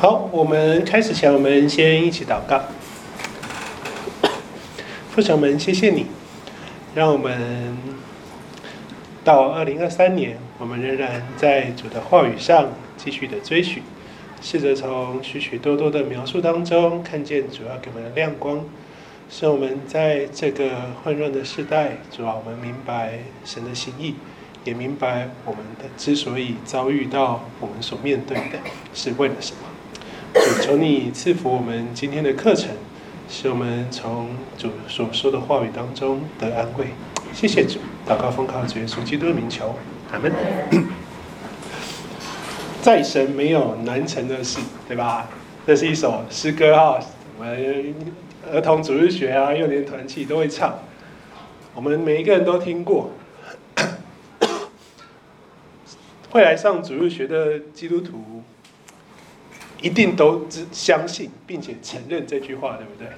[0.00, 2.62] 好，我们开始前，我们先一起祷告。
[5.10, 6.06] 父神们，谢谢你，
[6.94, 7.76] 让我们
[9.24, 13.82] 到二零二三年，我们仍然在主的话语上继续的追寻，
[14.40, 18.64] 试着从许许多多的描述当中看见主要给我们的亮光，
[19.28, 24.14] 使我们在这个混乱的时代，主要我们明白神的心意，
[24.62, 28.60] 也明白我们的之所以遭遇到我们所面对的
[28.94, 29.58] 是为了什么。
[30.34, 32.70] 主求你赐福我们今天的课程，
[33.28, 36.88] 使我们从主所说的话语当中得安慰。
[37.32, 39.74] 谢谢主，祷告奉靠主耶稣基督的名求，
[40.12, 40.32] 阿门。
[42.82, 45.28] 在神没有难成的事，对吧？
[45.66, 46.98] 这是一首诗歌哈，
[47.38, 47.94] 我们
[48.52, 50.78] 儿童主日学啊、幼年团契都会唱，
[51.74, 53.10] 我们每一个人都听过。
[56.30, 58.37] 会来上主日学的基督徒。
[59.80, 63.08] 一定都只相信并且承认这句话，对不对？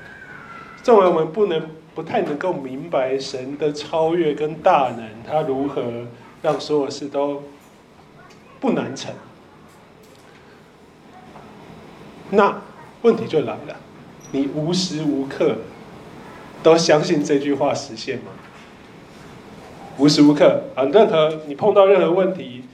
[0.82, 6.06] 纵然我们不能、不太能够明白神的超越跟大能，他如何
[6.42, 7.42] 让所有事都
[8.60, 9.12] 不难成，
[12.30, 12.62] 那
[13.02, 13.76] 问题就来了：
[14.32, 15.56] 你无时无刻
[16.62, 18.32] 都相信这句话实现吗？
[19.98, 22.64] 无时无刻啊，任何你碰到任何问题，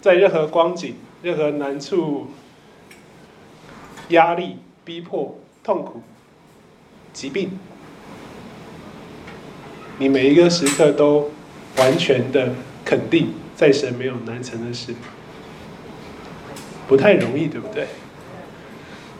[0.00, 0.96] 在任何光景。
[1.24, 2.26] 任何难处、
[4.08, 6.02] 压力、逼迫、痛苦、
[7.14, 7.58] 疾病，
[9.96, 11.30] 你每一个时刻都
[11.78, 12.52] 完全的
[12.84, 14.94] 肯定，在神没有难成的事，
[16.86, 17.86] 不太容易，对不对？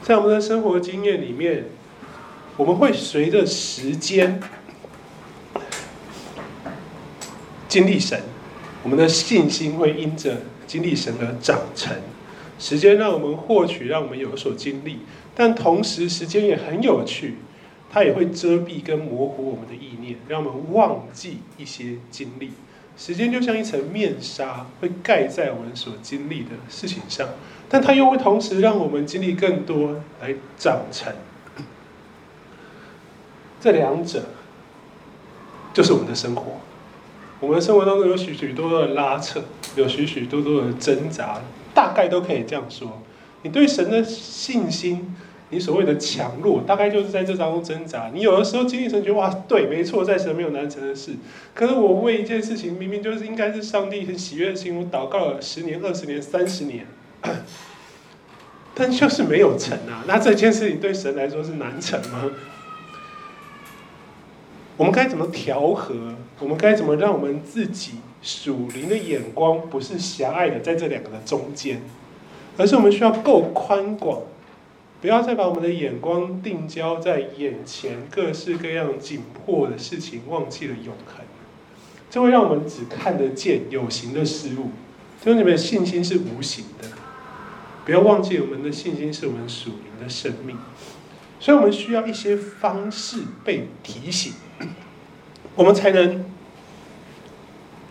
[0.02, 1.64] 在我们的生活经验里面，
[2.58, 4.38] 我们会随着时间
[7.66, 8.20] 经历神，
[8.84, 10.36] 我们的信心会因着。
[10.66, 11.94] 经历神而长成，
[12.58, 15.00] 时间让我们获取，让我们有所经历，
[15.34, 17.34] 但同时时间也很有趣，
[17.90, 22.52] 它也会遮蔽跟模糊我们的意念，让我们忘记一些经历。
[22.96, 27.28] 时间就像一层面纱，会盖在我们所经历的事情上，
[27.68, 31.12] 但它又会同时让我们经历更多来长成。
[33.60, 34.24] 这两者
[35.74, 36.58] 就是我们的生活。
[37.44, 39.42] 我们生活当中有许许多多的拉扯，
[39.76, 41.42] 有许许多多的挣扎，
[41.74, 43.02] 大概都可以这样说。
[43.42, 45.14] 你对神的信心，
[45.50, 48.10] 你所谓的强弱，大概就是在这当中挣扎。
[48.14, 51.12] 你有的时候经历神觉得哇，对，没错，在神没有难成的事。
[51.54, 56.86] 可是我为一件事情，明明就是应该是上帝很喜悦的心，我祷告了十年、二十年、三十年，
[58.74, 60.02] 但就是没有成啊。
[60.08, 62.30] 那这件事情对神来说是难成吗？
[64.76, 66.14] 我们该怎么调和？
[66.40, 71.80] 我们该怎么让我们自己属灵的眼光不是狭隘的在这两个的中间，
[72.56, 74.22] 而是我们需要够宽广，
[75.00, 81.24] 不要再把我们的眼光定焦在眼前各式各样紧迫的事情，忘记了永恒。
[82.10, 84.70] 这会让我们只看得见有形的事物，
[85.24, 86.88] 因为你们的信心是无形的。
[87.84, 90.56] 不要忘记，我们的信心是我们属灵的生命。
[91.38, 94.32] 所以我们需要一些方式被提醒，
[95.56, 96.24] 我们才能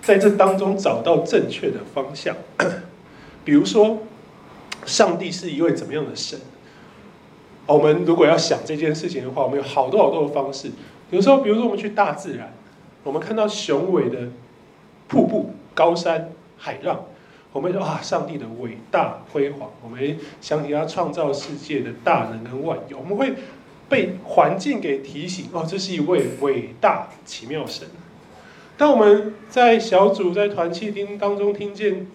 [0.02, 2.36] 在这当中找到正确的方向。
[3.46, 4.00] 比如说，
[4.86, 6.40] 上帝是一位怎么样的神？
[7.66, 10.72] 我们如果要想这件事情的话，我们有好多好多的方式。
[11.12, 12.54] 有时候，比如说我们去大自然，
[13.04, 14.30] 我们看到雄伟的
[15.08, 17.06] 瀑布、高山、海浪。
[17.54, 23.34] 我们说啊，上帝的伟大辉煌，我们想起他创造世界的大能跟万有，我们会
[23.90, 27.88] 被环境给提醒哦，这是一位伟大奇妙神。
[28.78, 32.08] 当我们在小组在团契听当中听见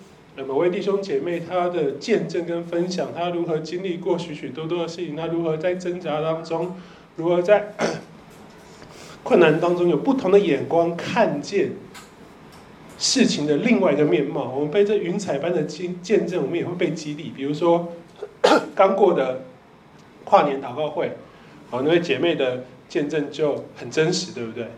[0.47, 6.77] 某位弟兄姐妹他的见证跟分享，他如何经历过许许多多的事情，他如何在挣扎当中，
[7.17, 7.75] 如何在
[9.23, 11.73] 困难当中有不同的眼光看见。
[13.00, 17.32] 事情的另外一个面貌，我们被这云彩般的见见证，我们也会被激励。
[17.37, 17.93] 比如说，
[18.75, 19.44] 刚过的
[20.25, 21.12] 跨年祷告会，
[21.70, 24.69] 哦，那位姐妹的见证就很真实，对不对？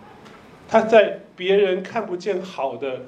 [0.68, 3.02] 她在别人看不见好的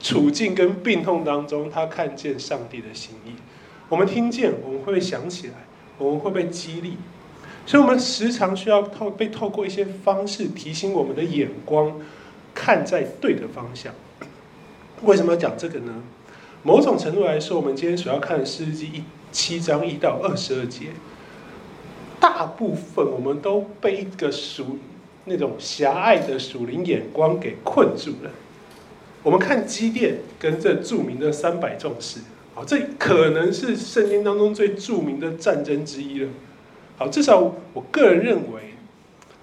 [0.00, 3.34] 处境跟病痛当中，她看见上帝的心意。
[3.88, 5.54] 我们听见，我们会想起来，
[5.98, 6.96] 我们会被激励。
[7.66, 12.00] 所以，我们时常需要透被透过一些方式提醒我们的眼光。
[12.56, 13.92] 看在对的方向，
[15.02, 16.04] 为什么要讲这个呢？
[16.62, 19.02] 某种程度来说，我们今天所要看的《士师记》一
[19.32, 20.90] 七章一到二十二节，
[22.24, 24.78] 大部分我们都被一个属
[25.26, 28.30] 那种狭隘的属灵眼光给困住了。
[29.22, 32.20] 我们看基甸跟这著名的三百壮士，
[32.54, 36.30] 好，这可能是圣经当中最著名的战争之一了。
[36.96, 38.72] 好，至少我个人认为，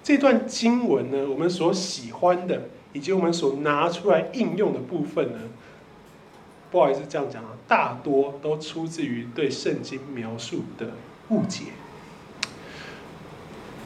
[0.02, 2.62] 这段经文呢，我们所喜欢的，
[2.92, 5.38] 以及我们所拿出来应用的部分呢，
[6.72, 10.90] 不好意思这样讲啊，大多都出自于对圣经描述的
[11.28, 11.66] 误解。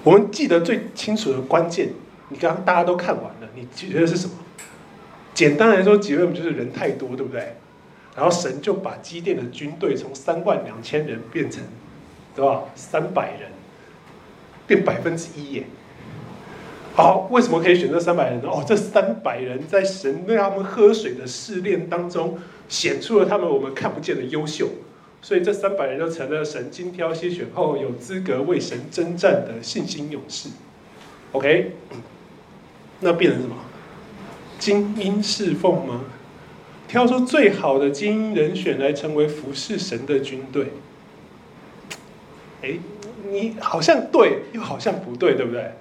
[0.07, 1.89] 我们记得最清楚的关键，
[2.29, 4.35] 你刚刚大家都看完了，你觉得是什么？
[5.35, 7.57] 简单来说，结论就是人太多，对不对？
[8.15, 11.61] 然后神就把基甸的军队从三万两千人变成，
[12.37, 12.63] 对吧？
[12.77, 13.51] 三百人，
[14.69, 15.65] 变百分之一耶。
[16.95, 18.49] 好，为什么可以选择三百人呢？
[18.49, 22.39] 哦，这三百人在神让他们喝水的试炼当中，
[22.69, 24.69] 显出了他们我们看不见的优秀。
[25.23, 30.51] 所以这三百人就成了神精挑细选后有资格为神征战的信心勇士。
[31.33, 31.73] OK，
[33.01, 33.57] 那变成什么？
[34.59, 36.05] 精英侍奉吗？
[36.89, 40.69] 挑出最好的精英人选来成为服侍神的军队？
[42.63, 42.79] 哎，
[43.29, 45.73] 你好像对，又好像不对，对不对？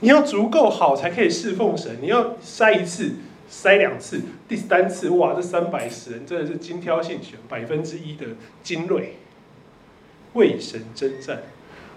[0.00, 3.12] 你要足够好才可以侍奉神，你要筛一次。
[3.50, 5.34] 筛两次，第三次，哇！
[5.34, 8.26] 这三百十人真的是精挑细选，百分之一的
[8.62, 9.16] 精锐，
[10.34, 11.42] 为神征战。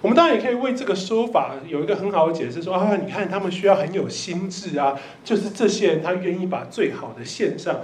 [0.01, 7.81] 我们当然也可以为这个说法有一个很好的解释，说啊，你看他们需要很有心智啊，就是这些人他愿意把最好的献上，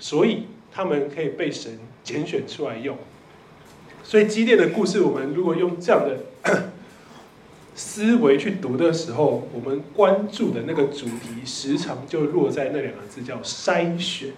[0.00, 2.98] 所以他们可以被神拣选出来用。
[4.02, 6.66] 所以基甸的故事，我们如果用这样的。
[7.76, 14.30] 思维去读的时候，我们关注的那个主题时常就落在那两个字，叫筛选。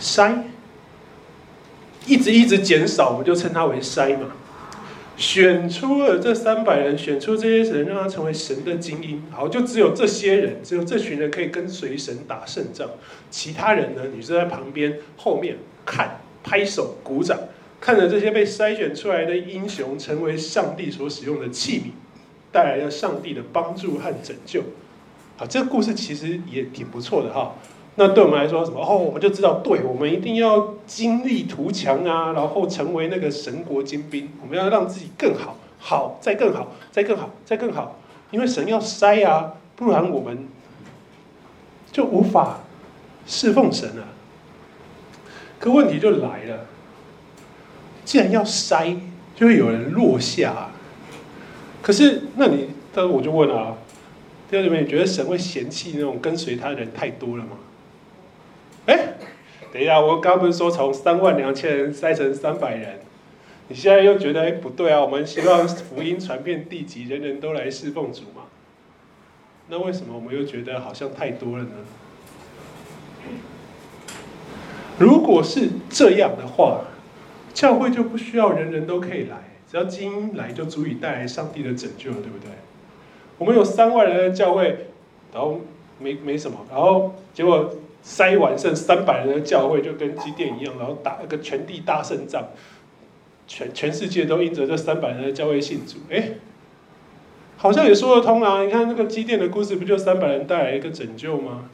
[0.00, 0.44] 筛，
[2.06, 4.32] 一直一直减少，我们就称它为筛嘛。
[5.16, 9.22] 选出了这三百人，选出这些人，让他成为神的精英。
[9.30, 12.88] 好，就只有这些人，只有这群人可以跟随神打胜仗。
[13.30, 14.02] 其他人呢？
[14.12, 17.38] 你就在旁边后面看，拍手鼓掌。
[17.84, 21.90] 看着这些被筛选出来的英雄成为上帝所使用的器皿，
[22.50, 24.62] 带来了上帝的帮助和拯救。
[25.36, 27.56] 好，这个故事其实也挺不错的哈。
[27.96, 28.80] 那对我们来说，什么？
[28.80, 34.30] 哦，我们就知道，对，我们一定要精力图强啊，然后成为那个神国精兵。
[34.40, 38.00] 我们要让自己更好，好，再更好，再更好，再更好。
[38.30, 40.48] 因为神要筛啊，不然我们
[41.92, 42.60] 就无法
[43.26, 44.08] 侍奉神了。
[45.58, 46.66] 可问题就来了。
[48.04, 48.96] 既然要筛，
[49.34, 50.70] 就会有人落下。
[51.82, 53.76] 可是，那你，但我就问了啊，
[54.50, 57.50] 弟兄姊妹，你觉得神会嫌弃那种跟随他的人太多了吗？
[58.86, 59.14] 哎，
[59.72, 63.00] 等一下，我刚刚不是说从三万两千人筛成三百人？
[63.68, 65.00] 你现在又觉得哎不对啊？
[65.00, 68.42] 我们希望福音传遍地极，人人都来侍奉主嘛？
[69.68, 71.70] 那为什么我们又觉得好像太多了呢？
[74.98, 76.82] 如果是这样的话，
[77.54, 79.36] 教会就不需要人人都可以来，
[79.70, 82.50] 只要精英来就足以带来上帝的拯救了，对不对？
[83.38, 84.88] 我们有三万人的教会，
[85.32, 85.60] 然后
[85.98, 87.72] 没没什么，然后结果
[88.02, 92.44] 塞完剩三百人的教会，就跟基甸一样，然后打一个全地大胜仗，
[93.46, 96.32] 全全世界都因着这三百人的教会信主，哎，
[97.56, 98.62] 好像也说得通啊！
[98.62, 101.70] 你看那个基甸的故事，不就三百人带来一个拯救吗？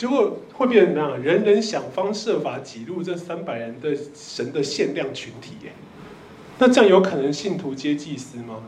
[0.00, 1.22] 结果会变成怎样？
[1.22, 5.72] 人人想方设法挤入这三百人的神的限量群体耶？
[6.58, 8.62] 那这样有可能信徒皆祭司吗？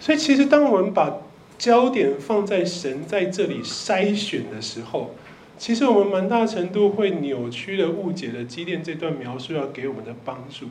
[0.00, 1.18] 所以，其实当我们把
[1.56, 5.14] 焦点放在神在这里筛选的时候，
[5.56, 10.66] 其实我们蛮大程度会扭曲的误解了基甸这段描述要给我们的帮助。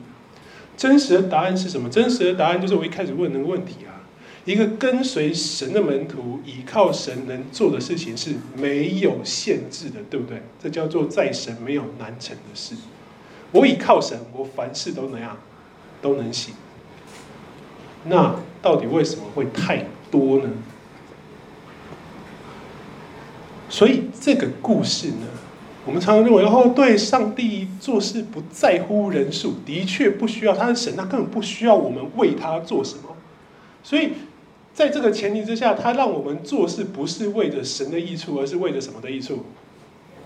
[0.76, 1.88] 真实的答案是什么？
[1.88, 4.03] 真实的答案就是我一开始问的问题啊。
[4.44, 10.42] 一个跟随神的门徒，依靠神能做的事情是没有限制的，对不对？
[10.62, 12.74] 这叫做在神没有难成的事。
[13.52, 15.38] 我依靠神，我凡事都能样，
[16.02, 16.54] 都能行。
[18.04, 20.50] 那到底为什么会太多呢？
[23.70, 25.26] 所以这个故事呢，
[25.86, 33.16] 我们常常认为，哦，对，上帝做事不在乎人数，的确不需要，他是神，他根本不需要我们为他做什么，
[33.82, 34.12] 所以。
[34.74, 39.44] 在这个前提之下，他让我们做事不是为着神的益处，而是为着什么的益处？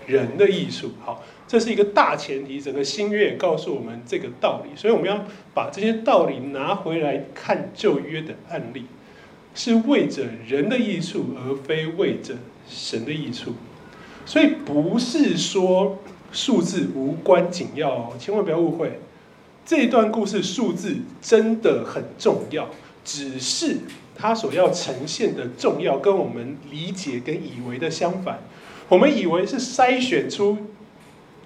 [0.07, 0.89] 人的益处。
[1.05, 2.59] 好，这是一个大前提。
[2.59, 8.85] 整个新约也告诉我们这个道理，所以我们要把这些道理拿回来看旧约的案例，
[9.53, 12.33] 是为着人的益处，而非为着
[12.67, 13.53] 神的益处。
[14.25, 15.99] 所以不是说
[16.31, 18.99] 数字无关紧要哦，千万不要误会。
[19.63, 22.67] 这段故事数字真的很重要，
[23.05, 23.77] 只是。
[24.19, 28.39] 他所要呈现的重要，跟我们理解跟以为的相反。
[28.89, 30.57] 我们以为是筛选出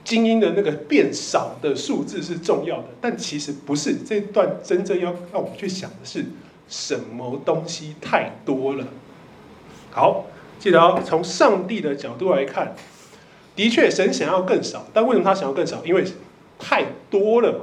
[0.04, 3.98] 精英的那个变少的数字是重要的，但其实不是。
[4.06, 6.26] 这段真正要让我们去想的是，
[6.68, 8.88] 什么东西太多了？
[9.92, 10.26] 好，
[10.58, 12.76] 记得哦，从上帝的角度来看，
[13.56, 15.86] 的确神想要更少，但为什么他想要更少？
[15.86, 16.04] 因为
[16.58, 17.60] 太多了嘛。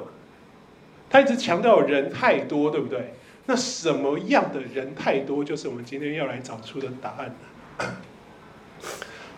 [1.11, 3.15] 他一直强调人太多，对不对？
[3.51, 7.35] 那什么样的人太多，就是我们今天要来找出的答案。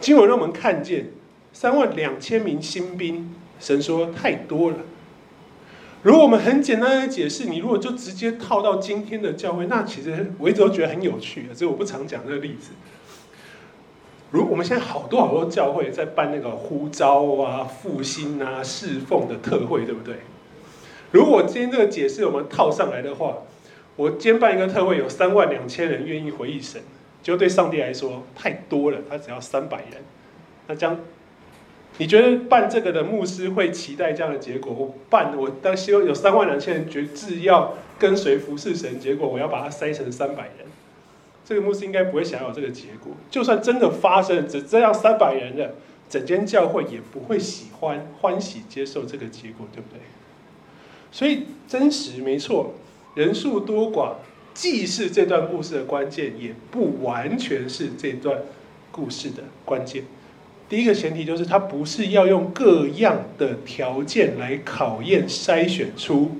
[0.00, 1.07] 经文让我们看见
[1.54, 4.76] 三万两千名新兵，神说太多了。
[6.02, 12.73] 如果我们很简单的解释，你如果就直接套到今天的教会，那其实我一直都觉得很有趣，所以我不常讲这个例子。
[14.31, 20.16] 如我们现在好多好多教会在办那个呼召啊、复兴啊、侍奉的特会，对不对？
[21.12, 23.38] 如果今天这个解释我们套上来的话，
[23.97, 26.81] 我兼办一个特会，有三万两千人愿意回应神。
[27.23, 30.03] 就对上帝来说太多了，他只要三百人。
[30.67, 30.99] 那这样，
[31.99, 34.73] 你觉得办这个的牧师会期待这样的结果？
[34.73, 40.67] 我办，我当希望有三万两千人决志要跟随服侍神，结果我要把它塞成三百人，
[41.45, 43.13] 这个牧师应该不会想要这个结果。
[43.31, 45.75] 就算真的发生，只这样三百人的
[46.09, 50.01] 整间教会也不会喜欢欢喜接受这个结果，对不对？
[51.13, 52.75] 所以真实没错，
[53.14, 54.14] 人数多寡。
[54.54, 58.38] 既是这段故事的关键，也不完全是这段
[58.90, 60.04] 故事的关键。
[60.69, 66.33] 第一个前提就是，它不是要用各样的条件来考验、筛选出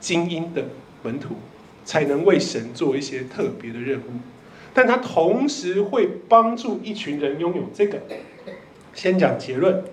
[0.00, 0.64] 精英的
[1.02, 1.34] 门徒，
[1.84, 4.04] 才能为神做一些特别的任务。
[4.72, 8.00] 但它同时会帮助一群人拥有这个。
[8.94, 9.84] 先讲结论，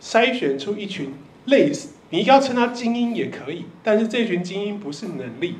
[0.00, 1.12] 筛选出一群
[1.46, 5.56] 类似，你要称他精英也可以，但是这群精英不是能力。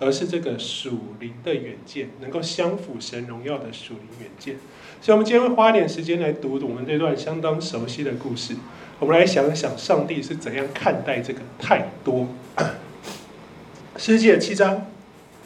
[0.00, 4.56] 而是这个属灵的远见，能够相辅神荣耀的属灵远见。
[5.00, 8.56] 所以，我们今天会花一点时间来读我们这段相当熟悉的故事。
[8.98, 12.26] 我们来想一想，上帝是怎样看待这个太多？
[13.96, 14.84] 诗篇七章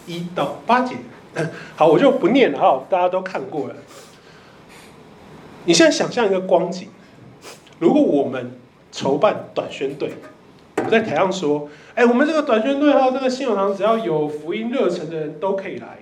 [0.07, 0.97] 一到八节。
[1.77, 3.77] 好，我就不念了哈，大家都看过了。
[5.67, 6.89] 你现在想象一个光景：
[7.79, 8.59] 如果我们
[8.91, 10.13] 筹办短宣队，
[10.79, 11.69] 我们在台上说。
[11.95, 15.99] 哎，我们这个短宣队哈，这个信友堂只要有福音热忱的人都可以来。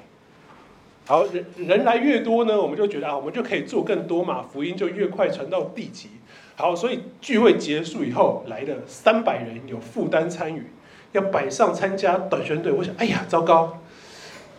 [1.06, 6.10] 好，人人来越多呢，我们就觉得啊，我们就可以做更多嘛，福音就越快传到地极。
[6.56, 10.64] 好，所以聚会结束以后，来了三百人有负担参与，
[11.12, 12.70] 要摆上参加短宣队。
[12.72, 13.78] 我想，哎呀，糟糕，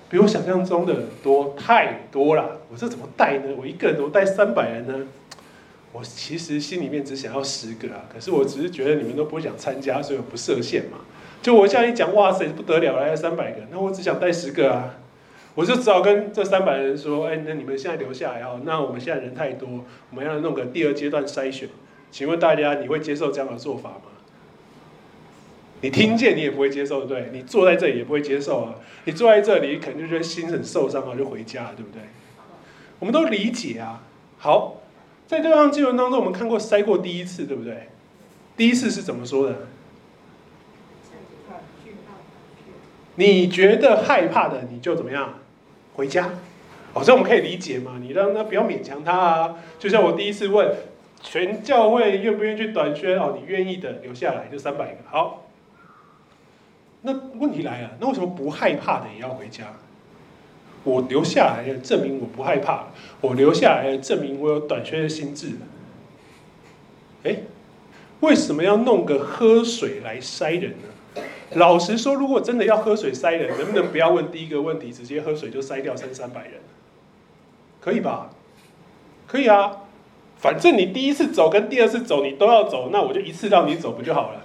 [0.09, 2.62] 比我想象中的多太多了。
[2.71, 3.53] 我这怎么带呢？
[3.59, 5.07] 我一个人怎么带三百人呢？
[5.98, 11.00] 我其实心里面只想要十个啊，可是我只是觉得你们都不想参加，所以我不设限嘛。
[11.42, 15.00] 就我这样一讲，哇塞，不得了，来了三百个，那我只想带十个啊，
[15.56, 21.68] 我就只好跟这三百人说，哎，那你们现在留下来哦，那我们现在人太多，我们要弄个第二阶段筛选，
[22.12, 24.12] 请问大家你会接受这样的做法吗？
[25.82, 27.32] 你听见你也不会接受，对？
[27.34, 28.75] 你坐在这里也不会接受啊，
[29.06, 32.04] 你坐在这里肯定就觉得心很受伤啊，就回家了，对不对？
[33.00, 34.04] 我们都理解啊。
[34.39, 34.82] 好，
[35.27, 37.89] 在这段经文当中，我们看过筛过第一次，对不对？
[38.55, 39.67] 第一次是怎么说的？
[43.15, 45.39] 你觉得害怕的，你就怎么样？
[45.96, 46.29] 回家。
[46.93, 47.98] 哦，这我们可以理解嘛？
[48.00, 49.55] 你让他不要勉强他啊。
[49.77, 50.74] 就像我第一次问
[51.22, 54.98] 全教会愿不愿意去短宣哦，你愿意的留下来就三百个。
[55.10, 55.46] 好，
[57.01, 59.65] 那问题来了，那为什么不害怕的也要回家？
[60.88, 62.88] 我留下来了证明我不害怕，
[63.20, 65.50] 我留下来了证明我有短宣的心智。
[67.24, 67.39] 哎，
[68.22, 71.22] 为什么要弄个喝水来筛人呢？
[71.56, 76.53] 老实说，如果真的要喝水筛人，能不能不要问第一个问题，直接喝水就筛掉三三百人？
[77.82, 78.29] 可以吧？
[79.27, 79.84] 可以啊，
[80.38, 84.44] 反正你第一次走跟第二次走你都要走，那我就一次让你走不就好了？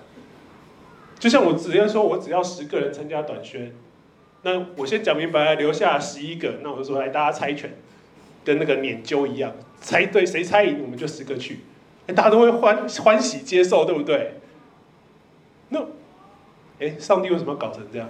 [1.18, 3.72] 就像我直接说，我只要十个人参加短宣，
[4.42, 7.72] 那我先讲明白，留下十一个，那我就说来大家猜拳，
[8.44, 11.60] 跟那个碾揪一样，猜对谁猜赢我们就十个去，
[12.08, 14.40] 大家都会欢欢喜接受，对不对？
[15.68, 15.86] 那。
[16.80, 18.08] 哎，上帝为什么要搞成这样？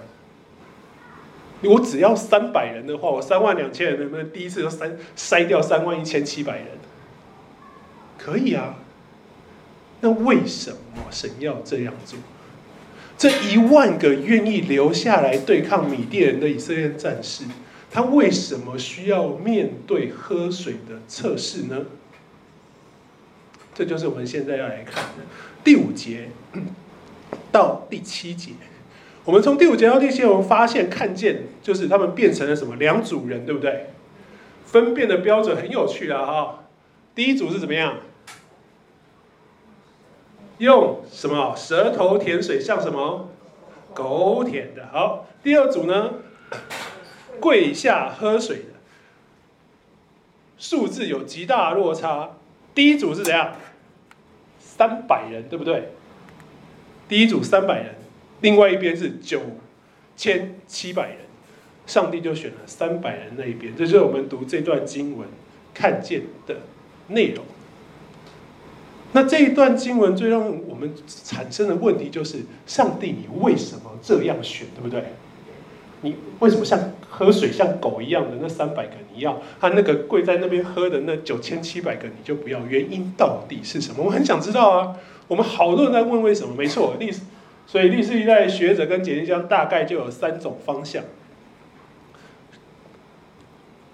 [1.61, 6.67] 我只要三百人的话，我三万两千人能不能第一次就筛筛掉三万一千七百人？
[8.17, 8.77] 可以啊。
[10.01, 12.17] 那为什么神要这样做？
[13.23, 17.45] 这一万个愿意留下来对抗米甸人的以色列战士，
[17.89, 21.85] 他为什么需要面对喝水的测试呢？
[23.73, 25.23] 这就是我们现在要来看的
[25.63, 26.31] 第五节。
[27.49, 28.51] 到第七节，
[29.23, 33.85] 我们从第五节到第七节，我们发现看见就是他们变成了什么两组人，对不对？
[34.65, 36.25] 分辨的标准很有趣啊！
[36.25, 36.63] 哈，
[37.15, 37.99] 第一组是怎么样？
[40.59, 41.55] 用什么？
[41.55, 43.29] 舌头舔水，像什么？
[43.93, 44.87] 狗舔的。
[44.91, 46.13] 好，第二组呢？
[47.39, 48.73] 跪下喝水的，
[50.57, 52.31] 数字有极大落差。
[52.73, 53.55] 第一组是怎样？
[54.59, 55.89] 三百人，对不对？
[57.07, 57.95] 第一组三百人，
[58.41, 59.41] 另外一边是九
[60.15, 61.17] 千七百人，
[61.85, 63.75] 上帝就选了三百人那一边。
[63.75, 65.27] 这就是我们读这段经文
[65.73, 66.57] 看见的
[67.07, 67.43] 内容。
[69.15, 75.03] 那这一段经文最让我们产生的问题就是：上帝，你为什么这样选，对不对？
[76.01, 82.59] 你为什么像喝水像狗一样的那三百个你要，他那个跪在那边喝的那九千七百个你就不要？
[82.65, 84.03] 原因到底是什么？
[84.03, 84.95] 我很想知道啊！
[85.27, 86.55] 我们好多人在问为什么？
[86.55, 87.21] 没错，历史，
[87.67, 91.03] 所以历史一代学者跟解经家大概就有三种方向。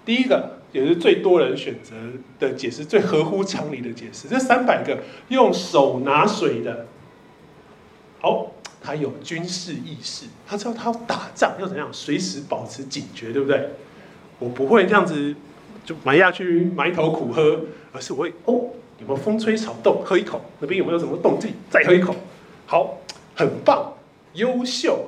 [0.04, 0.59] 第一个。
[0.72, 1.94] 也是最多人选择
[2.38, 4.28] 的解释，最合乎常理的解释。
[4.28, 4.98] 这三百个
[5.28, 6.86] 用手拿水的，
[8.20, 13.70] 好，他有军事意识，他知道他要打仗要怎样，随时保持警觉，对不对？
[14.38, 15.34] 我不会这样子
[15.84, 17.60] 就埋下去埋头苦喝，
[17.92, 18.54] 而是我会哦，
[18.98, 22.14] 有没有风吹草动，喝一口，那边有没有什么动静，再喝一口，
[22.66, 22.98] 好，
[23.34, 23.94] 很棒，
[24.34, 25.06] 优秀。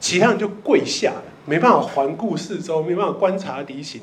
[0.00, 4.00] 其他人就跪下了，没办法环顾四周，没办法观察敌情。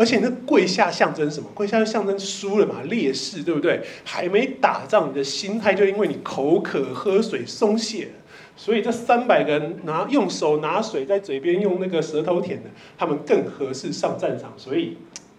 [0.00, 1.50] 而且那跪下象征什么？
[1.52, 3.82] 跪下就象征输了嘛，劣势，对不对？
[4.02, 8.12] 还没打仗，你的心态就因为你口渴喝水松懈了。
[8.56, 14.96] 所以这三百个人拿用手拿水在嘴边，用那个舌头舔的，他们更合适上战场，所以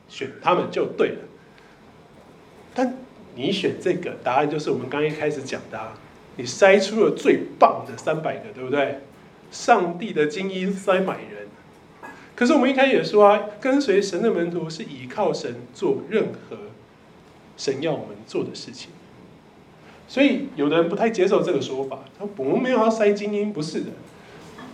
[0.07, 1.19] 选他们就对了。
[2.75, 2.99] 但
[3.33, 5.95] 你选这个答案，就是我们刚一开始讲的啊，
[6.35, 8.99] 你筛出了最棒的三百个，对不对？
[9.49, 11.40] 上帝的精英塞满人。
[12.41, 16.57] 可是我们一开始也说啊，跟随神的门徒是倚靠神做任何
[17.55, 18.89] 神要我们做的事情。
[20.07, 23.91] 所以有的人不太接受这个说法，他说我们没有要塞精英，不是的。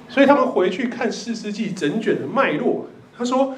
[0.07, 2.85] 所以他们回去看四世纪整卷的脉络，
[3.17, 3.55] 他说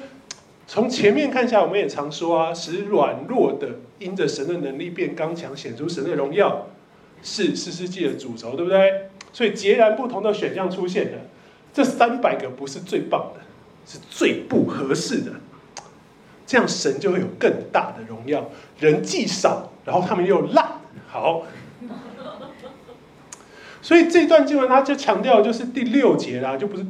[0.66, 6.66] 从前面看下，我们也常说啊，使软弱的因着神的能力变刚强，显出神的荣耀，
[7.22, 9.10] 是四世纪的主轴，对不对？
[9.32, 11.18] 所以截然不同的选项出现了，
[11.72, 13.42] 这三百个不是最棒的。
[13.90, 15.32] 是最不合适的，
[16.46, 18.48] 这样神就会有更大的荣耀。
[18.78, 21.42] 人既少，然后他们又烂，好。
[23.82, 26.86] 所以这段经文他就强调，就是第六节啦，就不是，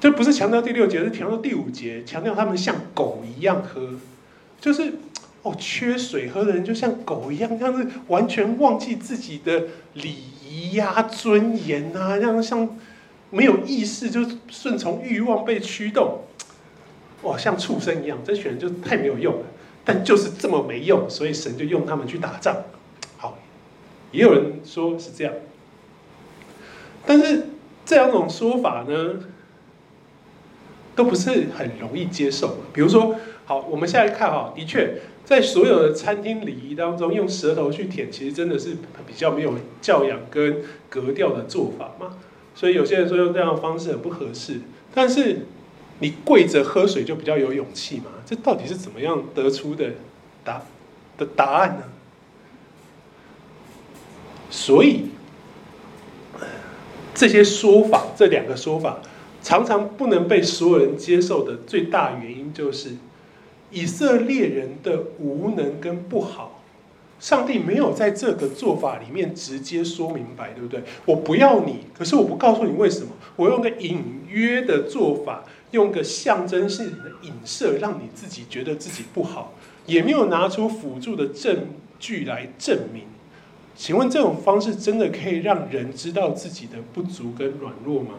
[0.00, 3.90] 就不是强调第六节，是强调第五节，强调他们像狗一样喝，
[4.60, 4.94] 就是
[5.42, 9.62] 哦，缺水喝的人就像狗一样，像是完全忘记自己的
[9.94, 10.12] 礼
[10.44, 12.76] 仪呀、尊严啊，这样像。
[13.30, 16.20] 没有意识就顺从欲望被驱动，
[17.22, 19.46] 哇，像畜生一样，这群人就太没有用了。
[19.84, 22.64] 但就是这么没用，所以神就用他们去打仗。
[23.16, 23.38] 好，
[24.10, 25.32] 也有人说是这样，
[27.06, 27.46] 但是
[27.84, 29.20] 这两种说法呢，
[30.96, 32.58] 都不是很容易接受。
[32.72, 38.74] 比如说，好，我们现在看哈，的确在所有的餐厅礼仪当中，用舌头去舔，其实真的是
[39.06, 42.18] 比较没有教养跟格调的做法嘛。
[42.56, 44.60] 所以有些人说用这样的方式很不合适，
[44.94, 45.46] 但是
[46.00, 48.06] 你跪着喝水就比较有勇气嘛？
[48.24, 49.90] 这到底是怎么样得出的
[50.42, 50.62] 答
[51.18, 51.82] 的答案呢？
[54.50, 55.10] 所以
[57.14, 59.00] 这些说法，这两个说法
[59.42, 62.96] 常常不能被所有人接受的最大原因，就是
[63.70, 66.55] 以色列人的无能跟不好。
[67.18, 70.82] 上帝没有在这个做法里面直接说明白，对不对？
[71.06, 73.08] 我不要你，可是我不告诉你为什么。
[73.36, 79.54] 我用个隐约的做法，用个象征性的影射，让你自己觉得自己不好，
[79.86, 81.66] 也没有拿出辅助的证
[81.98, 83.04] 据来证明。
[83.74, 88.14] 请问这种方式真的可以让人知道自己的不足跟软弱吗？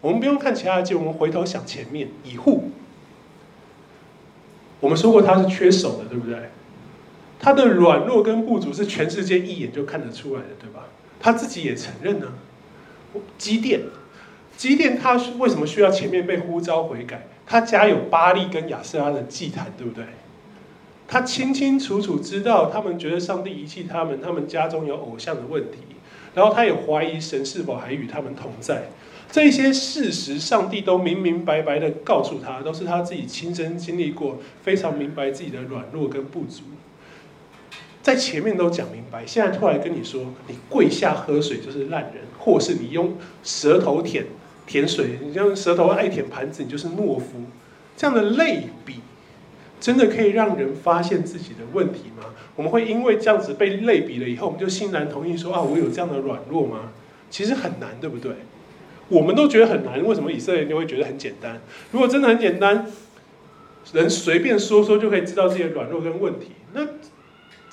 [0.00, 2.70] 我们不用看其他的经，我们回头想前面以户，
[4.80, 6.50] 我们说过他是缺手的，对不对？
[7.40, 10.88] 他的软弱跟不足是全世界一眼就看得出来的，对吧？
[11.20, 12.26] 他自己也承认呢。
[13.38, 13.80] 基甸，
[14.56, 17.26] 基甸他为什么需要前面被呼召悔改？
[17.46, 20.04] 他家有巴力跟亚舍拉的祭坛，对不对？
[21.06, 25.78] 他清清楚楚知道他们觉得上帝遗弃他们，他们家中有偶像的问题，
[26.34, 28.90] 然后他也怀疑神是否还与他们同在。
[29.30, 36.62] 这些事实，上帝都明明白白的告诉他，都是他自己亲身经历过，非常明白自己的软弱跟不足。
[38.02, 44.24] 在前面都讲明白，现在突然跟你说，你跪下喝水就是烂人，或是你用舌头舔
[44.66, 47.42] 舔水，你用舌头爱舔盘子，你就是懦夫。
[47.96, 49.00] 这样的类比，
[49.80, 52.24] 真的可以让人发现自己的问题吗？
[52.54, 56.92] 我们会因为这样子被类比了以后，我们就欣然同意说啊，我有这样的软弱吗？
[57.28, 58.32] 其实很难，对不对？
[59.08, 61.60] 我们都觉得很难，为什么以色列人就会觉得很简单？
[61.92, 62.86] 如果真的很简单，
[63.92, 66.86] 人随便说说就可以知道自己的软弱跟问题，那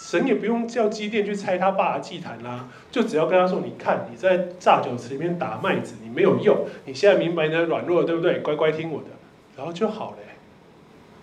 [0.08, 8.38] 神也不用叫基甸去拆他爸的祭坛啦，就只要跟他说：“你看你在榨酒池里面打麦子，你没有用，你现在明白你的软弱，对不对？
[8.38, 9.08] 乖乖听我的，
[9.58, 10.18] 然后就好了。”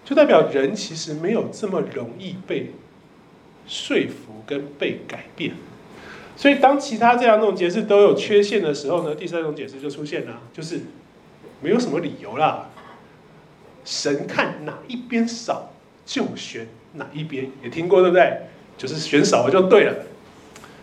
[0.05, 2.73] 就代表人其实没有这么容易被
[3.68, 5.53] 说服跟被改变。
[6.35, 10.81] 所以，当其他这两种解释都有缺陷的时候呢，第三种解释就出现了，就是
[11.61, 12.68] 没有什么理由啦。
[13.85, 15.71] 神看哪一边少，
[16.05, 18.49] 就选哪一边，也听过对不对？
[18.83, 19.95] 就是选少了就对了。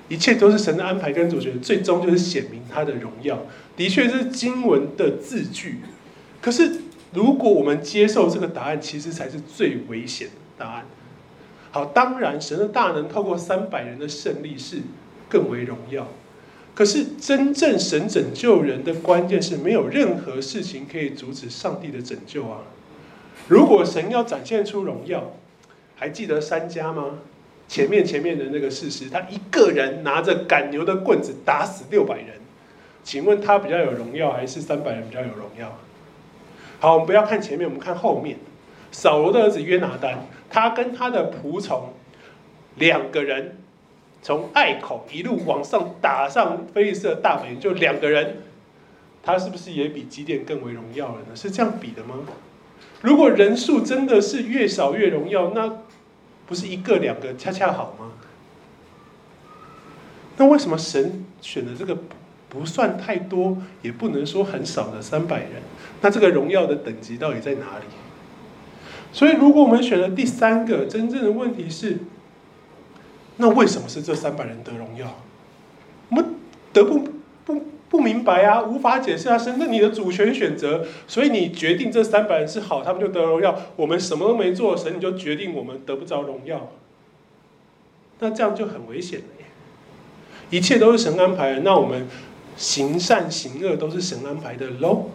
[0.07, 3.45] 一切都是神的安排跟主权，最终就是显明他的荣耀。
[3.75, 5.81] 的确是经文的字句，
[6.41, 6.81] 可是
[7.13, 10.85] 如果我们接受这个答案，其实才是最危险的答案。
[11.71, 14.77] 好，当然神的大能透过三百人的胜利是
[15.29, 16.07] 更为荣耀，
[16.73, 22.61] 可是真正神拯救人的关键是没有任何事情可以阻止上帝的拯救啊！
[23.47, 25.33] 如果神要展现出荣耀，
[25.95, 27.19] 还记得三家吗？
[27.69, 32.29] 前面前面的那个事实，他一个人拿着赶牛的棍子打死六百人，
[33.03, 35.77] 请问他比较有荣耀，还是三百人比较有荣耀？
[36.79, 38.37] 好，我们不要看前面，我们看后面。
[38.91, 41.93] 扫罗的儿子约拿单，他跟他的仆从
[42.75, 43.55] 两个人。
[44.21, 48.39] 从隘口一路往上打上菲利斯的大本营，就两个人，
[49.23, 51.35] 他是不是也比基甸更为荣耀了呢？
[51.35, 52.15] 是这样比的吗？
[53.01, 55.83] 如果人数真的是越少越荣耀，那
[56.49, 58.07] 不是一个两个恰恰好吗？
[60.37, 61.95] 那为什么神选的这个
[62.49, 65.61] 不算太多，也不能说很少的三百人？
[66.01, 67.85] 那这个荣耀的等级到底在哪里？
[69.13, 71.99] 所以，如果我们选了第三个，真正的问题是。
[73.37, 75.15] 那为什么是这三百人得荣耀？
[76.09, 76.33] 我们
[76.73, 77.07] 得不
[77.45, 79.37] 不不明白啊，无法解释啊。
[79.37, 83.59] 神，那你的主权选择，所以你决定这三百人是好，他们就得荣耀。
[83.75, 86.71] 我们什么都没做，神你就决定我们得不着荣耀。
[88.19, 89.45] 那这样就很危险了耶。
[90.51, 92.07] 一切都是神安排的，那我们
[92.55, 95.09] 行善行恶都是神安排的喽。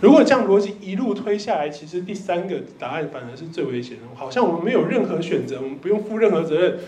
[0.00, 4.02] 如果这样逻辑一路推下来，其实第三个答案反而是最危险的。
[4.14, 6.78] 好像我们没有任何选择，我们不用负任何责任，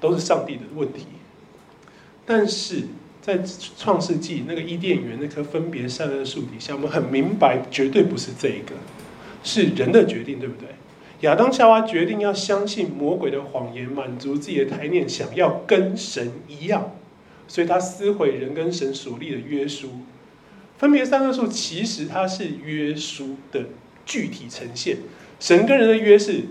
[0.00, 1.06] 都是上帝的问题。
[2.26, 2.84] 但是
[3.28, 3.38] 在
[3.76, 8.72] 创世纪那个伊甸园那棵分别善恶树底下，我们很明白，绝对不是这一个，
[9.44, 10.68] 是人的决定，对不对？
[11.20, 16.92] 亚当夏娃决定要相信魔鬼的谎言，满足自己的贪念，想要跟神一样，
[17.46, 19.90] 所以他撕毁人跟神所立的约书。
[20.78, 23.66] 分别善恶树其实它是约书的
[24.06, 24.96] 具体呈现。
[25.38, 26.44] 神跟人的约是：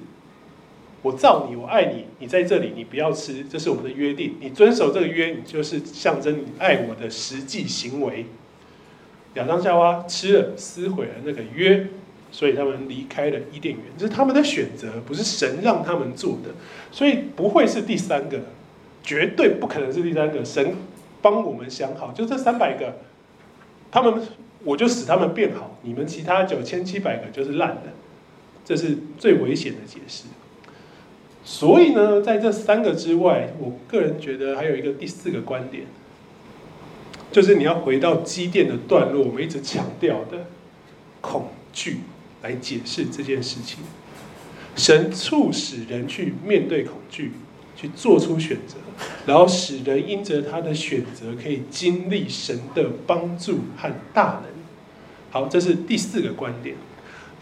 [1.02, 4.36] 我造你，我爱你，你在这里，你不要吃，这是我们的约定。
[4.42, 8.26] 你遵守这个约，你就是象征你爱我的实际行为。
[9.36, 11.88] 亚当夏娃吃了，撕毁了那个约，
[12.32, 16.50] 所以他们离开了伊甸园，这是他们的选择，不是神让他们做的，
[16.92, 18.40] 所以不会是第三个，
[19.04, 20.44] 绝对不可能是第三个。
[20.44, 20.76] 神
[21.22, 22.98] 帮我们想好，就这三百个。
[23.92, 24.22] 他们，
[24.64, 27.94] 我就使他们变好，你们其他九千七百个就是烂的，
[28.66, 30.24] 这是最危险的解释。
[31.48, 35.86] 所以呢，在这三个之外，我个人觉得还有一个第四个观点，
[37.32, 40.48] 就是你要回到积淀的段落，我们一直强调的
[41.22, 42.02] 恐惧
[42.42, 43.80] 来解释这件事情。
[44.76, 47.32] 神促使人去面对恐惧。
[47.80, 48.78] 去做出选择，
[49.28, 54.52] 然后使人因着他的选择可以经历神的帮助和大能。
[55.30, 56.76] 好，这是第四个观点。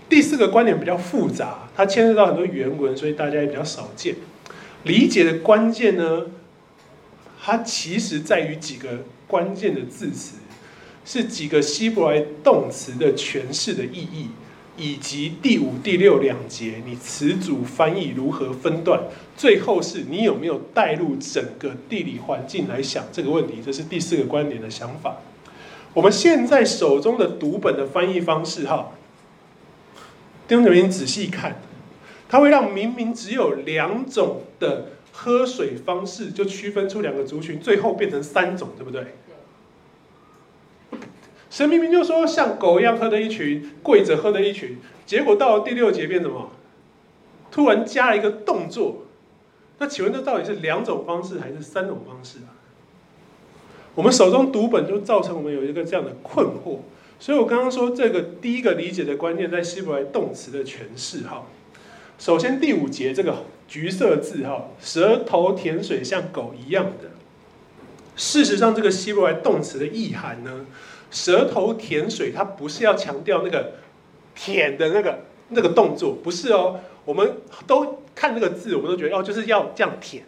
[0.09, 4.15] 第四个观点比较复杂，它牵涉到很多原文，所以大家也比较少见。
[4.83, 6.27] 理解的关键呢，
[7.43, 10.37] 它其实在于几个关键的字词，
[11.03, 14.29] 是几个希伯来动词的诠释的意义。
[14.77, 18.99] 以及第五、第六两节，你词组翻译如何分段？
[19.37, 23.61] 最后是你有没有带入整个地理环境来想这个问题？
[23.65, 25.15] 这是第四个观点的想法。
[25.93, 28.91] 我们现在手中的读本的翻译方式，哈，
[30.47, 31.59] 弟兄姊妹仔细看，
[32.29, 39.15] 它会让明明只有两种的喝水方式，就区分出两个族群，最后变成三种，对不对？
[41.49, 46.51] 神明明就说像狗一样喝的一群，跪着喝的一群，结果到了第六节变什么？
[47.49, 49.05] 突然加了一个动作，
[49.79, 52.51] 那请问这到底是两种方式还是三种方式啊？
[53.95, 56.79] 我们手中读本就造成我们有一个这样的困惑，
[57.19, 61.45] 所以我刚刚说这个第一个理解的关键在希伯来动词的诠释哈。
[62.17, 67.09] 首先第五节这个橘色字哈，舌头舔水像狗一样的。
[68.15, 70.65] 事实上，这个希伯来动词的意涵呢，
[71.11, 73.73] 舌头舔水，它不是要强调那个
[74.33, 76.79] 舔的那个那个动作，不是哦。
[77.03, 80.23] 我们都看那个字，我们都觉得哦，就是要这样舔，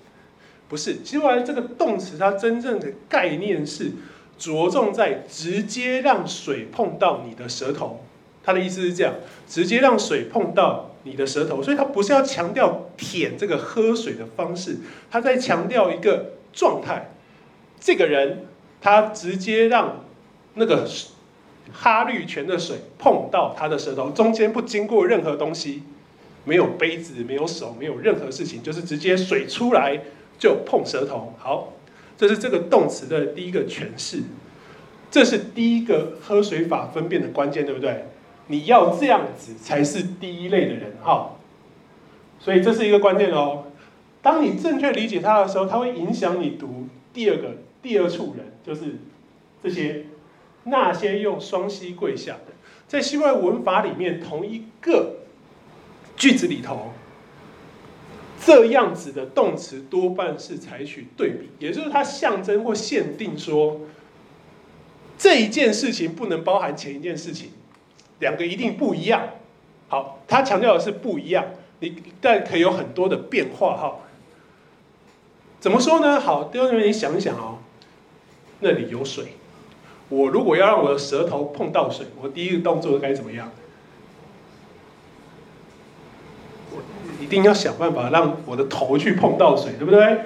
[0.67, 0.97] 不是。
[1.03, 3.91] 希伯来这个动词，它真正的概念是
[4.37, 8.03] 着重在直接让水碰到你的舌头。
[8.43, 9.13] 它的意思是这样，
[9.45, 14.77] 直接让水碰到你的舌头，所以他不是要强调舔这个喝水的方式，
[15.11, 17.11] 他在强调一个状态。
[17.77, 18.45] 这个人
[18.79, 20.05] 他直接让
[20.53, 20.87] 那个
[21.73, 25.83] 哈绿泉的水碰到他的舌头，中间不经过任何东西，
[26.45, 30.01] 没有杯子，没有手，没有任何事情，就是直接水出来
[30.39, 31.33] 就碰舌头。
[31.37, 31.73] 好，
[32.17, 34.23] 这是这个动词的第一个诠释，
[35.09, 38.05] 这是第一个喝水法分辨的关键，对不对？
[38.47, 41.35] 你要这样子才是第一类的人哈。
[42.39, 43.65] 所以这是一个关键哦。
[44.21, 47.57] 当你正确理解它的时候，它会影响你读第二个。
[47.79, 48.95] 第二处人就是
[49.63, 50.07] 这些
[50.63, 52.53] 那些用双膝跪下的，
[52.87, 55.17] 在希伯来文法里面，同一个
[56.17, 56.91] 句子里头，
[58.45, 63.81] 这样子的动词多半是采取对比，也就是它象征或限定说，
[65.17, 67.51] 这一件事情不能包含前一件事情，
[68.19, 69.29] 两个一定不一样。
[69.89, 71.45] 好，它强调的是不一样，
[71.79, 73.99] 你但可以有很多的变化哈。
[75.59, 76.19] 怎么说呢？
[76.19, 77.57] 好，弟兄，你想一想哦。
[78.59, 79.33] 那里有水，
[80.09, 83.51] 我如果要让我的舌头碰到水，我第一个动作该怎么样？
[86.71, 86.77] 我
[87.16, 90.17] 一一定要想办法让我的头去碰到水，对不对？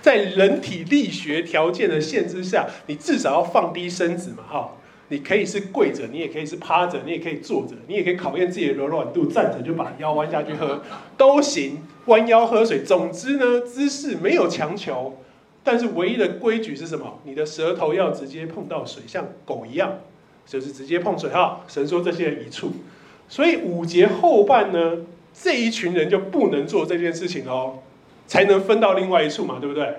[0.00, 4.70] 在人体力学条件的限制下，你至少要放低身子嘛，哈！
[5.08, 10.80] 你可以是跪着，你也可以是趴着，你也可以坐着，你也可以考验自己的柔软度，站着就把腰弯下去喝
[11.18, 12.82] 都行，弯腰喝水。
[12.82, 15.18] 总之呢，姿势没有强求。
[15.62, 17.18] 但是唯一的规矩是什么？
[17.24, 19.98] 你的舌头要直接碰到水，像狗一样，
[20.46, 21.60] 就是直接碰水哈。
[21.68, 22.72] 神说这些一处，
[23.28, 24.96] 所以五节后半呢，
[25.32, 27.80] 这一群人就不能做这件事情哦，
[28.26, 29.96] 才能分到另外一处嘛，对不对？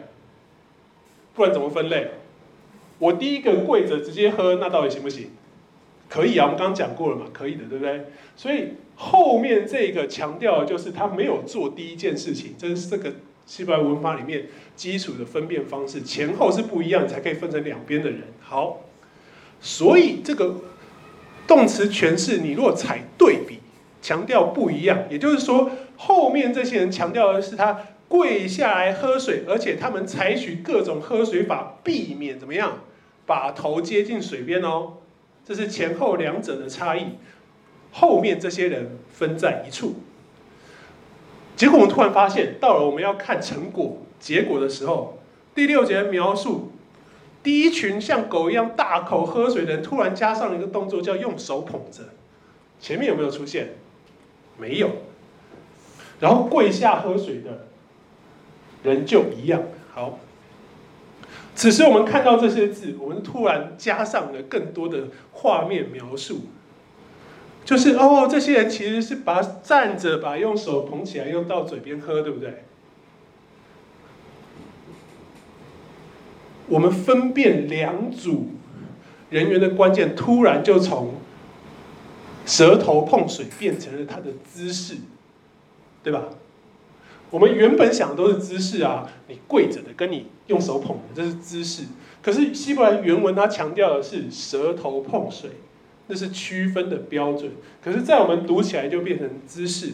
[1.33, 2.11] 不然怎么分类？
[2.99, 5.31] 我第一个跪着直接喝，那到底行不行？
[6.09, 8.05] 可以啊，我们刚刚讲过了嘛，可以的，对不对？
[8.35, 13.13] 所以后面这个强调的就是他没有做第一件事情，这是这个。
[13.47, 14.45] 希伯来文法里面
[14.77, 18.21] 基础的分辨方式前后是不一样，才可以分成两边的人。
[18.39, 18.81] 好，
[19.59, 20.55] 所以这个
[21.47, 23.39] 动词诠释，你若踩对，
[24.01, 32.79] 强调不一样，也就是说，后面这些人强调的是他跪下来喝水，而且他们采取各种喝水法，避免怎么样
[33.25, 34.93] 把头接近水边哦。
[35.45, 37.17] 这是前后两者的差异。
[37.93, 39.95] 后面这些人分在一处。
[41.55, 45.19] 结果我们突然发现，到了我们要看成果结果的时候，
[45.53, 46.71] 第六节描述
[47.43, 52.03] 第一群像狗一样大口喝水的人，突然加上了一个动作，叫用手捧着。
[52.79, 53.75] 前面有没有出现？
[54.61, 54.91] 没有。
[56.19, 57.67] 然后跪下喝水的
[58.83, 59.63] 人就一样。
[59.91, 60.19] 好，
[61.55, 66.41] 此时我们看到这些字，我们突然加上了更多的画面描述。
[67.65, 72.65] 就是哦，这些人其实是把站着，把用手捧起来，用到嘴边喝，对不对？
[76.67, 78.47] 我们分辨两组
[79.29, 81.15] 人员的关键，突然就从
[82.45, 84.95] 舌头碰水变成了他的姿势，
[86.03, 86.25] 对吧？
[87.29, 91.83] 我们原本想的都是姿势啊，你跪着的，跟你用手捧的，这是姿势。
[92.21, 95.49] 可是希伯来原文它强调的是舌头碰水。
[96.07, 97.49] 那是区分的标准，
[97.81, 99.93] 可是，在我们读起来就变成姿势了。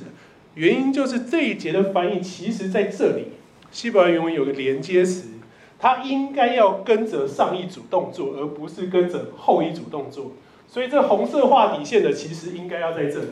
[0.56, 3.26] 原因就是这一节的翻译，其实在这里，
[3.72, 5.28] 希伯来原文有个连接词，
[5.78, 10.32] 它应该要跟着上一组动作，而不是跟着后一组动作。
[10.68, 13.28] 所以，这红色画底线的，其实应该要在这里，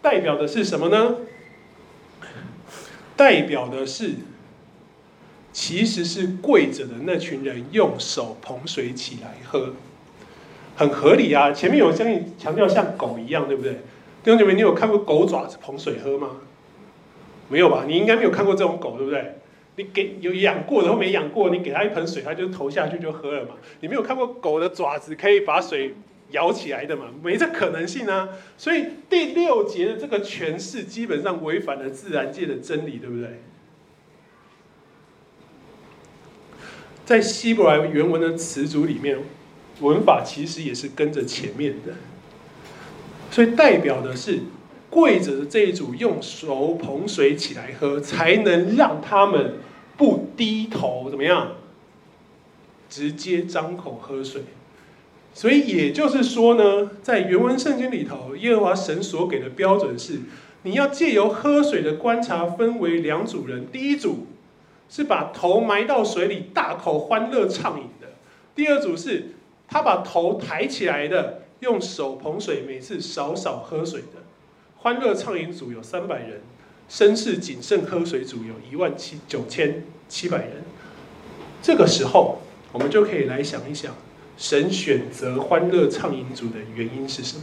[0.00, 1.16] 代表的是什么呢？
[3.16, 4.14] 代表的是，
[5.52, 9.74] 其实是跪着的那群人用手捧水起来喝。
[10.74, 13.72] 很合理啊，前面有相应强调像狗一样，对不对？
[14.24, 16.36] 弟兄姐妹，你有看过狗爪子捧水喝吗？
[17.48, 17.84] 没有吧？
[17.86, 19.34] 你应该没有看过这种狗，对不对？
[19.76, 23.50] 你给有养过的或没养过，你给它一盆水，它就投下去就喝了嘛。
[23.80, 25.94] 你没有看过狗的爪子可以把水
[26.30, 27.06] 摇起来的嘛？
[27.22, 28.28] 没这可能性啊。
[28.56, 33.42] 所以第六节的这个诠释基本上违反了自然界的真理，对不对？
[37.04, 39.18] 在希伯来原文的词组里面。
[39.80, 41.94] 文法其实也是跟着前面的，
[43.30, 44.40] 所以代表的是
[44.90, 49.54] 跪着的这一组用手捧水起来喝，才能让他们
[49.96, 51.52] 不低头，怎么样？
[52.90, 54.42] 直接张口喝水。
[55.32, 60.20] 所以也就是说呢，在原文圣经里头，耶和华神所给的标准是，
[60.62, 64.26] 你要借由喝水的观察，分为两组人，第一组
[64.88, 68.08] 是把头埋到水里，大口欢乐畅饮的；
[68.54, 69.34] 第二组是
[69.68, 74.20] 他把头抬起来的，用手捧水，每次少少喝水的。
[74.78, 76.40] 欢乐畅饮组有三百人，
[76.90, 80.64] 绅士谨慎喝水组有一万七九千七百人。
[81.62, 82.40] 这个时候，
[82.72, 83.94] 我们就可以来想一想，
[84.40, 87.42] 神选择欢乐畅饮组的原因是什么？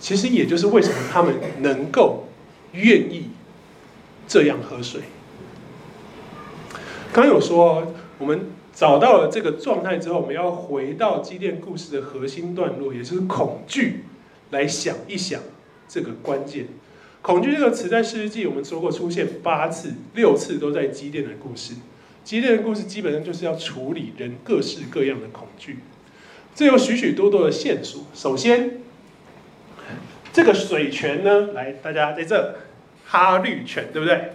[0.00, 2.24] 其实也就是为什么他们能够
[2.72, 3.30] 愿意
[4.26, 5.02] 这样喝水。
[7.12, 14.06] 刚有说，我们找到了这个状态之后，我们要回到基甸故事的核心段落，也就是恐惧，
[14.50, 15.40] 来想一想。
[15.86, 16.66] 这个关键，
[17.22, 21.74] 恐惧这个词在士师记我们说过出现八次，六次都在基甸的故事。
[22.24, 25.80] 激烈的故事基本上就是要处理人各式各样的恐惧，
[26.54, 28.04] 这有许许多多的线索。
[28.14, 28.80] 首先，
[30.32, 32.56] 这个水泉呢，来大家在这
[33.04, 34.32] 哈绿泉对不对？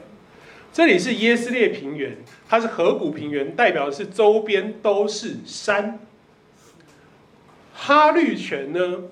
[0.72, 6.00] 这里是耶斯列平原，它是河谷平原，代表的是周边都是山。
[7.74, 9.04] 哈绿泉呢，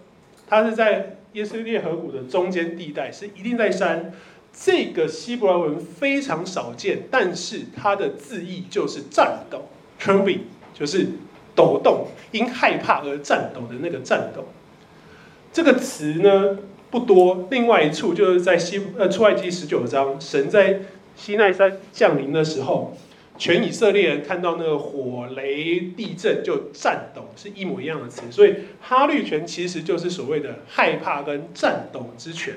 [0.48, 1.16] 它是在。
[1.34, 4.12] 耶斯列河谷的中间地带是一定在山，
[4.60, 11.08] 这个希伯来文非常少见，但是它的字义就是颤抖 t r e m b i n g 就是
[11.56, 14.46] 抖动，因害怕而颤抖的那个颤抖。
[15.54, 16.58] 这个词呢
[16.90, 20.82] 不多，另外一处就是在西呃出埃及十九章，神在
[21.16, 22.98] 西奈山降临的时候。
[23.40, 28.24] 全以色列人看到那个火雷地震就颤抖，是一模一样的词。
[28.32, 32.56] 所以哈绿泉其实就是所谓的害怕跟颤抖之泉。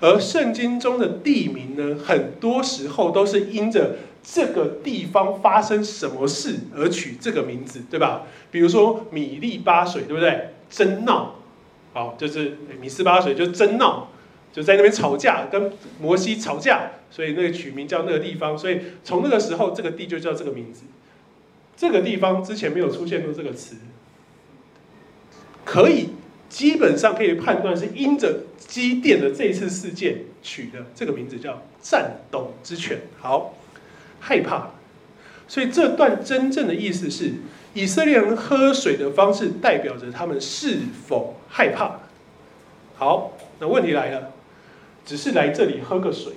[0.00, 8.22] 而圣经中的地名呢，很多时候都是因着这个地方发生什么事而取这个名字，对吧？
[8.50, 10.50] 比如说米利巴水，对不对？
[10.68, 11.36] 争闹，
[11.92, 14.08] 好，就是米斯巴水就争闹。
[14.52, 18.56] 就在那边吵架，跟摩西吵架，所以那个取名叫那个地方。
[18.56, 20.84] 所以从那个时候，这个地就叫这个名字。
[21.76, 23.76] 这个地方之前没有出现过这个词，
[25.62, 26.08] 可以
[26.48, 33.00] 基本上可以判断是因着机电的这一次事件取的这个名字叫战斗之犬。
[33.18, 33.54] 好，
[34.20, 34.70] 害怕。
[35.48, 37.34] 所以这段真正的意思是，
[37.74, 42.00] 以色列人喝水的方式代表着他们是否害怕。
[42.96, 44.32] 好，那问题来了。
[45.04, 46.32] 只是来这里喝个水，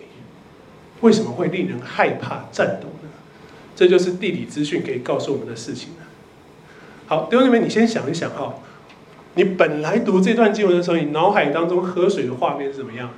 [1.01, 3.09] 为什么会令人害怕、战斗呢？
[3.75, 6.05] 这就是地理资讯可以告诉我们的事情了。
[7.07, 8.53] 好，弟兄姊妹，你先想一想哈，
[9.39, 13.09] 你本来读这段经文的时候，你脑海当中喝水的画面是怎么样？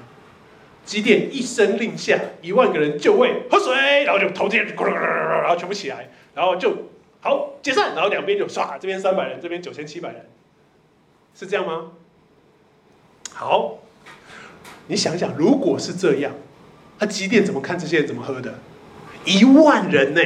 [0.85, 6.77] 基甸一声令下，一万个人就位喝水，然后就头天咕噜咕噜，然后全部起来，然后就
[7.21, 10.27] 好解散，然后两边就唰，这边三百人，这边九千七百人，
[11.33, 11.87] 是这样吗？
[13.33, 13.79] 好。
[14.85, 16.33] 你想想，如果是这样，
[16.99, 18.59] 那基甸怎么看这些人怎么喝的？
[19.25, 20.21] 一万人呢？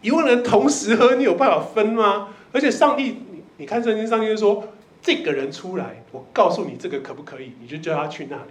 [0.00, 2.30] 一万人同时喝，你有办法分吗？
[2.50, 3.22] 而且上帝，
[3.62, 4.64] 你看圣经，上帝就说，
[5.00, 8.42] 这个人出来，我告诉你这个可不可以，你就叫他去那里。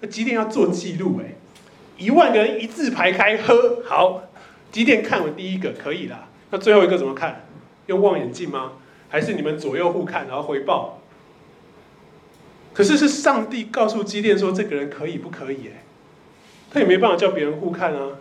[0.00, 1.34] 那基甸要做记录哎，
[1.96, 4.24] 一万个人一字排开喝，好，
[4.72, 7.46] 基甸看完第一个可以了，那最后一个怎么看？
[7.86, 8.72] 用望远镜吗？
[9.08, 10.98] 还是你们左右互看，然后回报？
[12.74, 15.68] 可是是上帝告诉基甸说，这个人可以不可以？
[15.68, 15.84] 哎，
[16.72, 18.16] 他也没办法叫别人互看啊。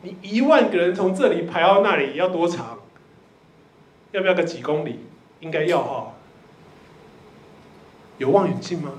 [0.00, 2.77] 你一万个人从这里排到那里要多长？
[4.12, 5.00] 要不要个几公里？
[5.40, 6.14] 应该要哈。
[8.18, 8.92] 有望远镜吗？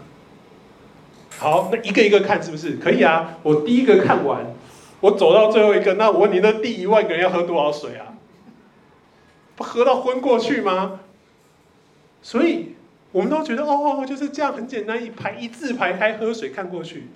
[1.37, 3.37] 好，那一个一个看是不是可以啊？
[3.43, 4.45] 我第一个看完，
[5.01, 8.15] 我走到最后一个，那我问你，那第一万个人要喝多少水啊？
[9.55, 10.99] 不喝到昏过去吗？
[12.21, 12.75] 所以。
[13.11, 17.07] 我们都觉得哦，就是这样很简单，一排一字排开喝水看过去，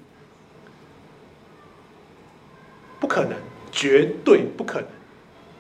[3.00, 3.38] 不可能，
[3.72, 4.90] 绝对不可能。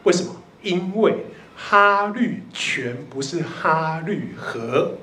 [0.05, 0.35] 为什么？
[0.63, 1.27] 因为
[1.65, 4.97] 哈绿泉不是哈绿河，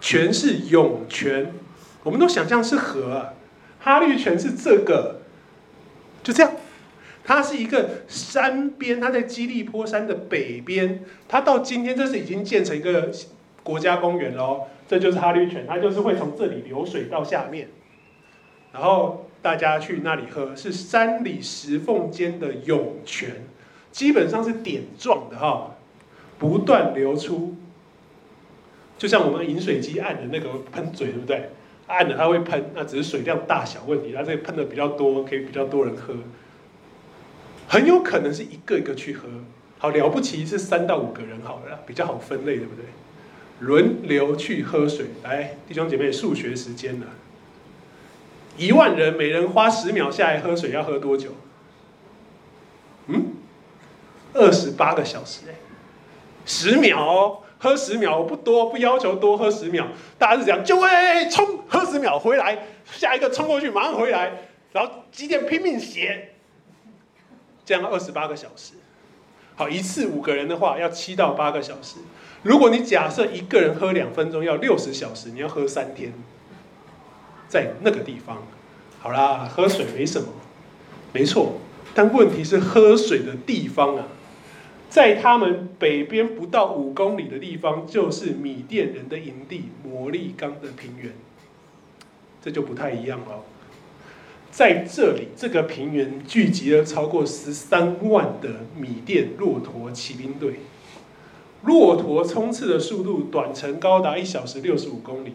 [0.00, 1.52] 泉是涌泉，
[2.04, 3.34] 我们都想象是河，
[3.80, 5.22] 哈绿泉是这个，
[6.22, 6.52] 就这样，
[7.24, 13.10] 它是一个山边，它在基利坡山的北边，它到今天这是已经建成一个。
[13.62, 17.68] 国家公园喽，这就是哈绿泉，它就是会从这里流水到下面，
[18.72, 23.44] 然后大家去那里喝，是山里石缝间的涌泉，
[23.92, 25.76] 基本上是点状的哈。
[26.38, 27.54] 不断流出，
[28.96, 31.50] 就像我们饮水机按的那个喷嘴，对不对？
[31.86, 36.14] 按了它会喷，那只是水量大小问题，它这个喷的比较多，可以比较多人喝。
[37.68, 39.28] 很有可能是一个一个去喝，
[39.78, 42.84] 好了不起是三到五个人好了，比较好分类，对不对？
[43.58, 47.06] 轮流去喝水，来，弟兄姐妹，数学时间了。
[48.56, 51.32] 一万人，每人花十秒下来喝水，要喝多久？
[54.34, 55.54] 二十八个小时哎，
[56.44, 59.86] 十秒，喝十秒，不多，不要求多喝十秒，
[60.18, 60.88] 大家是这样，就会
[61.30, 66.30] 冲，喝十秒回来，下一个冲过去，马上回来，然后几点拼命写。
[67.62, 68.74] 这样二十八个小时，
[69.54, 71.98] 好，一次五个人的话要七到八个小时。
[72.42, 76.12] 如果你假设一个人喝两分钟要六十小时，你要喝三天，
[77.46, 78.42] 在那个地方，
[78.98, 80.28] 好啦，喝水没什么，
[81.12, 81.60] 没错。
[81.94, 84.06] 但问题是喝水的地方啊，
[84.90, 91.12] 在他们北边不到五公里的地方，就是米甸人的营地摩利冈的平原，
[92.42, 93.44] 这就不太一样了。
[94.50, 100.54] 在这里，这个平原聚集了超过十三万的米甸骆驼骑兵队，
[101.62, 105.34] 骆驼冲刺的速度短程高达一小时六十五公里，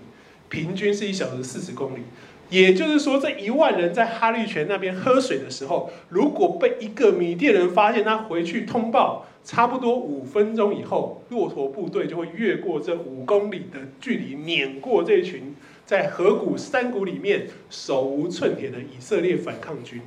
[0.50, 2.02] 平均是一小时四十公里。
[2.50, 15.56] 也就是说，这一万人在哈绿泉那边喝水的时候，如果被一个米甸人发现，他回去通报，差不多五分钟以后，骆驼部队就会越过这五公里的距离，碾过这群。
[15.86, 20.02] 在河谷山谷里面手无寸铁的以色列反抗军，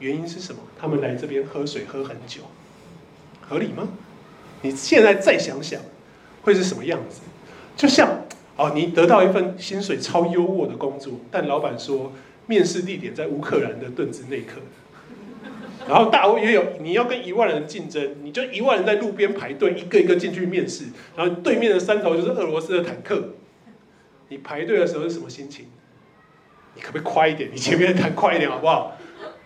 [0.00, 0.60] 原因是什么？
[0.76, 2.40] 他们来这边喝水喝很久，
[3.40, 3.88] 合理吗？
[4.62, 5.80] 你现在再想想，
[6.42, 7.20] 会是什么样子？
[7.76, 8.22] 就像
[8.56, 12.12] 哦，你得到一份薪水超优渥的工作，但老板说
[12.46, 14.60] 面试地点在乌克兰的顿兹内克，
[15.88, 20.84] 然后大欧也有你要跟一万人竞争，你就一万人在路边排队，一个一个进去面试，
[21.16, 23.30] 然后对面的山头就是俄罗斯的坦克。
[24.28, 25.66] 你排队的时候是什么心情？
[26.74, 27.48] 你可不可以快一点？
[27.52, 28.96] 你前面谈快一点好不好？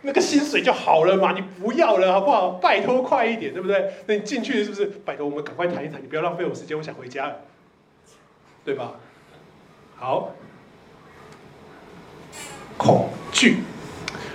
[0.02, 2.52] 那个薪水就好了嘛，你不要了好不好？
[2.52, 3.92] 拜托快一点，对不对？
[4.06, 4.86] 那你进去是不是？
[5.04, 7.36] 拜托我们赶快谈一谈，你不要浪费我时间，我想回家，
[8.64, 8.94] 对吧？
[9.96, 10.34] 好，
[12.78, 13.58] 恐惧，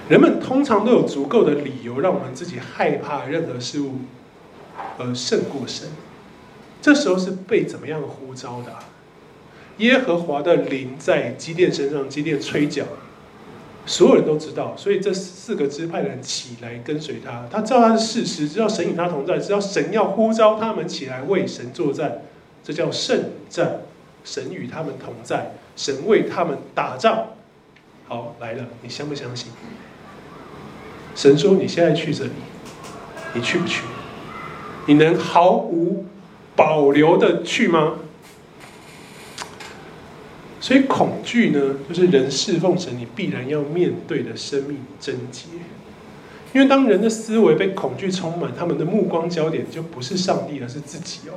[0.08, 3.94] 人们通常都有足够的理由让我们自己害怕任何事物，
[5.00, 5.88] 而胜过神。
[6.82, 8.72] 这时候是被怎么样呼召的？
[9.78, 12.84] 耶和华的灵在基甸身上，基甸吹角，
[13.86, 17.48] 所有人都知道，所以这四个支派的人起来跟随他。
[17.52, 22.22] 他知道他是事实，知道神与他同在，知道神要呼召他们起来为神作战，
[22.64, 23.82] 这叫圣战。
[24.24, 27.28] 神与他们同在，神为他们打仗。
[28.08, 29.52] 好，来了，你相不相信？
[31.16, 32.32] 神说：“你现在去这里，
[33.34, 33.84] 你去不去？
[34.86, 36.06] 你能毫无
[36.56, 37.94] 保留的去吗？”
[40.60, 45.46] 所以恐惧呢，就是人侍奉神，你必然要面对的生命症结。
[46.54, 51.34] 因为当人的思维被恐惧充满，他们的目光焦点就不是上帝，而是自己哦。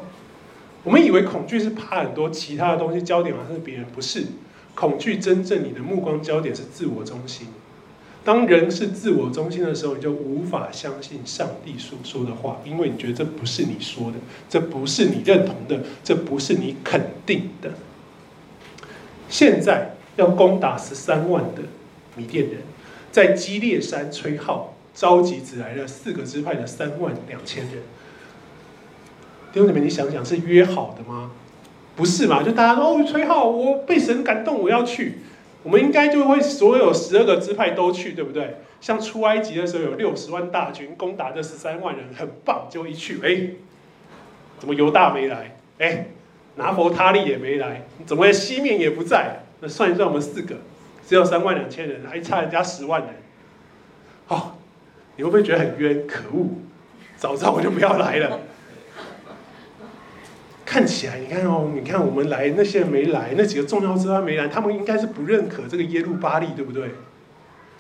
[0.83, 4.25] 我们以为恐惧是怕很多其他的东西，焦点好像是别人，不是。
[4.75, 7.49] 恐惧真正你的目光焦点是自我中心。
[8.29, 14.19] 当人是自我中心的时候，你就无法相信上帝所说的话，因为你觉得这不是你说的，
[14.51, 17.71] 这不是你认同的，这不是你肯定的。
[19.31, 21.63] 现在要攻打十三万的
[22.17, 22.59] 米甸人，
[23.11, 27.77] 在基列山吹号，召集只来了四个支派的三万两千人。
[29.55, 31.31] 弟兄姊妹，你想想，是约好的吗？
[31.97, 32.43] 不是嘛？
[32.43, 35.21] 就大家说哦，吹号，我被神感动，我要去。
[35.69, 38.57] 我们应该就会所有十二个支派都去，对不对？
[38.81, 42.69] 像出埃及的时候有六十万大军攻打这十三万人，很棒。
[42.71, 43.51] 就一去，哎，
[44.59, 45.57] 怎么犹大没来？
[45.79, 46.07] 哎。
[46.55, 49.43] 拿佛他利也没来，怎么西面也不在？
[49.61, 50.57] 那算一算，我们四个
[51.07, 53.11] 只有三万两千人，还差人家十万人。
[54.29, 54.55] 哦，
[55.17, 56.07] 你会不会觉得很冤？
[56.07, 56.47] 可恶！
[57.19, 58.41] 早知道我就不要来了。
[60.79, 66.93] 看起来，你看哦，你看我们来，那些人没来，那几个重要支派没来，他们应该是不认可这个耶路巴利，对不对？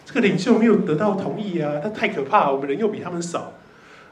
[0.05, 3.53] 这个领袖没有得到同意啊，他太可怕，我们人又比他们少。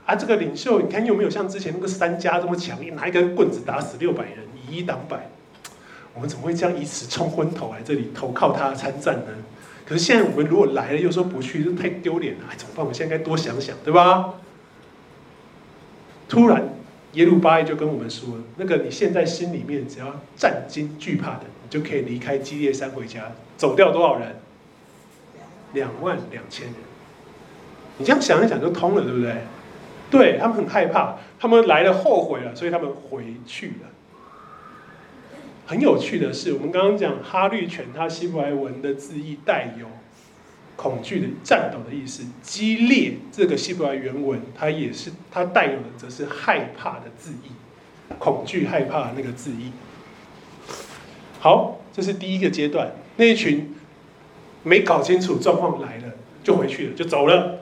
[0.04, 4.36] 啊，这个领袖，你看有没有像之前那个三家这么强硬，拿一根棍子打死六百人？
[4.70, 5.30] 以一挡百，
[6.14, 9.32] 我们怎么会这样以此冲昏头来这里投靠他参战呢？
[9.84, 12.44] 可是现在我们如果来了又说不去，这太丢脸了。
[12.56, 12.84] 怎么办？
[12.84, 14.34] 我们现在该多想想，对吧？
[16.28, 16.62] 突然
[17.16, 23.32] 耶路巴就跟我们说：“那个你现在心里面只要战惊惧怕的，你就可以离开基列山回家。
[23.56, 24.36] 走掉多少人？
[25.72, 26.74] 两万两千人。
[27.98, 29.34] 你这样想一想就通了，对不对？
[30.10, 33.88] 对，他们很害怕，他们来了后悔了，所以他们回去了。
[35.66, 39.86] 很有趣的是，我们刚刚讲哈律犬，它希伯来文的字义带有
[40.76, 42.22] 恐惧的、颤抖的意思。
[42.42, 47.50] 激烈这个希伯来原文，它也是它带有的则是害怕的字义，
[48.18, 49.72] 恐惧、害怕那个字义。
[51.40, 53.74] 好，这是第一个阶段，那一群
[54.62, 56.14] 没搞清楚状况来了，
[56.44, 57.60] 就回去了，就走了。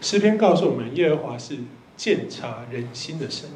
[0.00, 1.58] 诗篇告诉我们，耶和华是
[1.96, 3.48] 鉴察人心的神。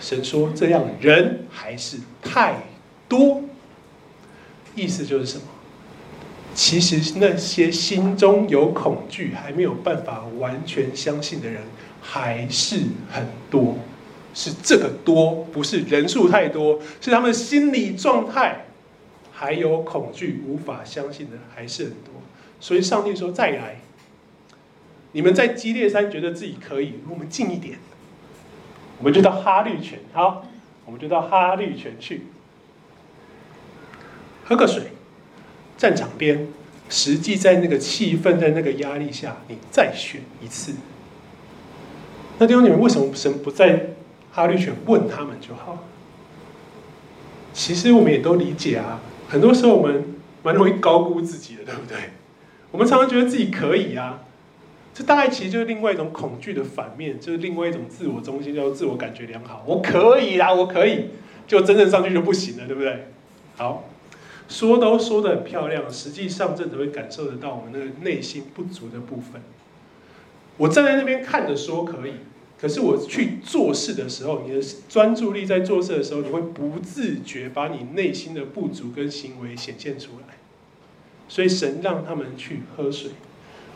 [0.00, 2.62] 神说：“这样人还是太
[3.08, 3.42] 多。”
[4.76, 5.44] 意思就是什么？
[6.58, 11.62] 其实那些心中有恐惧、还没有办法完全相信的人，
[12.02, 13.76] 还是很多。
[14.34, 18.66] 是这个多，不是人数太多，是他们心理状态
[19.32, 22.12] 还有恐惧、无法相信的还是很多。
[22.58, 23.80] 所以上帝说：“再来，
[25.12, 27.78] 你们在基列山觉得自己可以，我们近一点。”
[28.98, 30.44] 我们就到哈律泉，好，
[30.84, 32.22] 我们就到哈律泉去
[34.44, 34.90] 喝个水，
[35.78, 36.46] 战场边，
[36.90, 40.74] 实际在那个气氛，在那个压力下，你再选一次。
[42.38, 43.94] 那弟兄姊妹，为什么神不在
[44.30, 45.84] 哈律泉问他们就好？
[47.54, 51.96] 其实我们也都理解啊，很多时候我们蛮容易高估自己的，对不对？
[52.70, 54.20] 我们常常觉得自己可以啊。
[54.94, 59.64] 这大概其实就是另外一种恐惧的反面，就是另外一种自我中心，叫做自我感觉良好。
[59.64, 61.10] 我可以啦，我可以，
[61.46, 63.06] 就真正上去就不行了，对不对？
[63.56, 63.84] 好，
[64.48, 69.42] 说都说得很漂亮，实际上真的会感受得到我们那个内心不足的部分。
[70.56, 72.14] 我站在那边看着说可以，
[72.60, 80.38] 可是我去做事的时候，你的专注力在做事的时候，你会不自觉把你内心的不足跟行为显现出来。
[81.28, 83.10] 所以神让他们去喝水。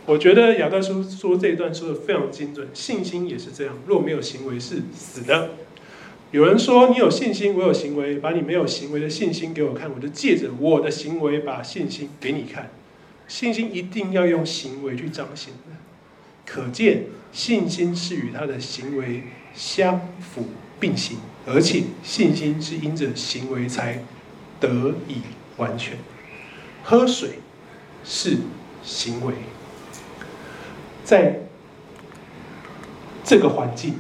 [0.07, 5.51] 我觉得亚当书说这一段说的非常精准，信心也是这样，若没有行为是死的。
[6.33, 12.71] 有人说你有信心，我有行为，把你没有行为的信心给我看，我就借着我的行为把信心给你看。
[13.29, 15.77] 信心一定要用行为去彰显的，
[16.47, 19.25] 可见信心是与他的行为
[19.55, 20.47] 相辅
[20.81, 24.03] 并行，而且信心是因着行为才
[24.59, 25.19] 得以
[25.59, 25.99] 完全。
[26.83, 27.41] 喝水
[28.05, 28.39] 是
[28.83, 29.35] 行为。
[31.05, 31.41] 在
[33.23, 33.97] 这个环境，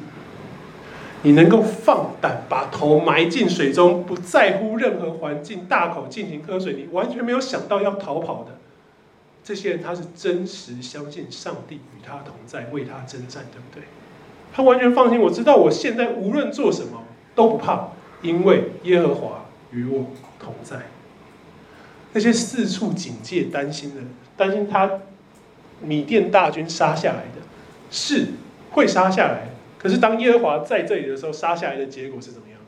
[1.22, 8.58] 你能够放胆把头埋进水中，不在乎任何环境，大口进行喝水，你完全没有想到要逃跑的。
[9.44, 13.84] 这些人他是真实相信上帝与他同在，为他征战，对不对？
[14.52, 17.02] 他完全放心，我知道我现在无论做什么
[17.34, 17.88] 都不怕，
[18.20, 20.06] 因为耶和华与我
[20.38, 20.76] 同在。
[22.12, 24.02] 那些四处警戒、担心的，
[24.36, 24.90] 担心他。
[25.84, 27.42] 米甸大军杀下来的，
[27.90, 28.28] 是
[28.70, 29.48] 会杀下来。
[29.82, 32.58] 可是当耶和华在这里的时候，杀下来的结果是怎么样？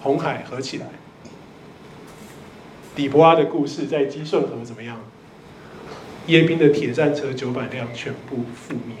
[0.00, 0.86] 红海合起来，
[2.94, 5.00] 底波拉的故事在基顺河怎么样？
[6.26, 8.96] 耶宾的铁战车九百辆全部覆灭。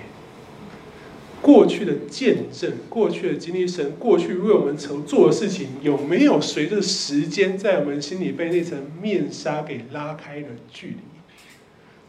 [1.40, 10.96] 过去的见证，过去的经历，神过去为我们所做的事情，有没有随着时间在我们心里被那层面纱给拉开了距离？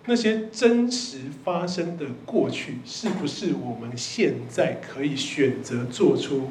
[0.05, 6.49] 那些真实发生的过去，是不是我们现在可以选择做出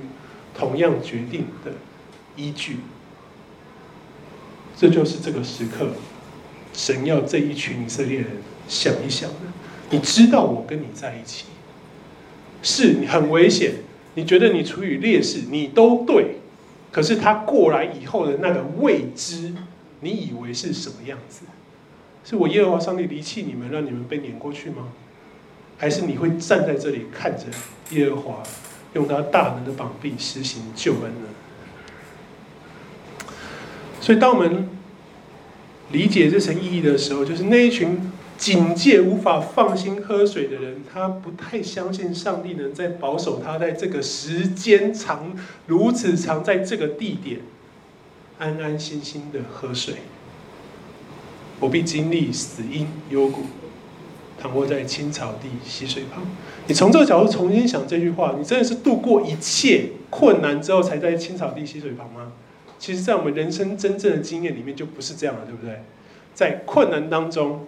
[0.57, 1.73] 同样决定的
[2.37, 2.77] 依据？
[4.77, 5.91] 这就是这个时刻，
[6.73, 8.29] 神要这一群以色列人
[8.69, 9.37] 想一想的。
[9.91, 11.47] 你知道我跟你在一起，
[12.63, 13.75] 是很危险，
[14.15, 16.37] 你觉得你处于劣势，你都对。
[16.93, 19.53] 可是他过来以后的那个未知，
[20.01, 21.43] 你以为是什么样子？
[22.25, 24.89] 是我耶和华上帝离弃你们，让你们被撵过去吗？
[25.79, 27.45] 还是你会站在这里看着
[27.97, 28.43] 耶和华
[28.93, 31.29] 用他大能的膀臂实行救恩呢？
[33.99, 34.69] 所以，当我们
[35.91, 45.35] 理解这层意义的时候，就是那一群警戒、无法放心喝水的人，他不太相信上帝能在保守他在这个时间长
[45.67, 47.41] 如此长，在这个地点
[48.39, 49.95] 安安心心的喝水。
[51.61, 53.43] 不必经历死荫幽谷，
[54.41, 56.23] 躺卧在青草地溪水旁。
[56.67, 62.33] 你从这个角度重新想这句话，你真的是度过一切困难之后才在青草地溪水旁吗？
[62.79, 65.83] 其实，在我们人生真正的经验里面，就不是这样了，对不对？
[66.33, 67.67] 在困难当中，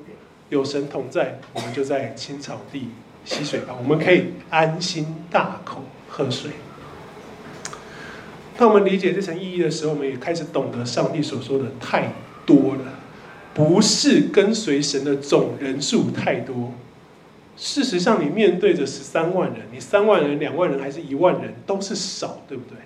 [0.48, 2.88] 有神同在，我们就在青草地
[3.26, 6.52] 溪水旁，我们可以安心大口喝水。
[8.56, 12.14] 当我们理解这层意义的时候，我们也开始懂得上帝所说的太
[12.46, 13.00] 多了。
[13.54, 16.72] 不是跟随神的总人数太多，
[17.56, 22.78] 事实上，你面对着十三万人，你三万人、两万人还是一万人，都是少，对不对？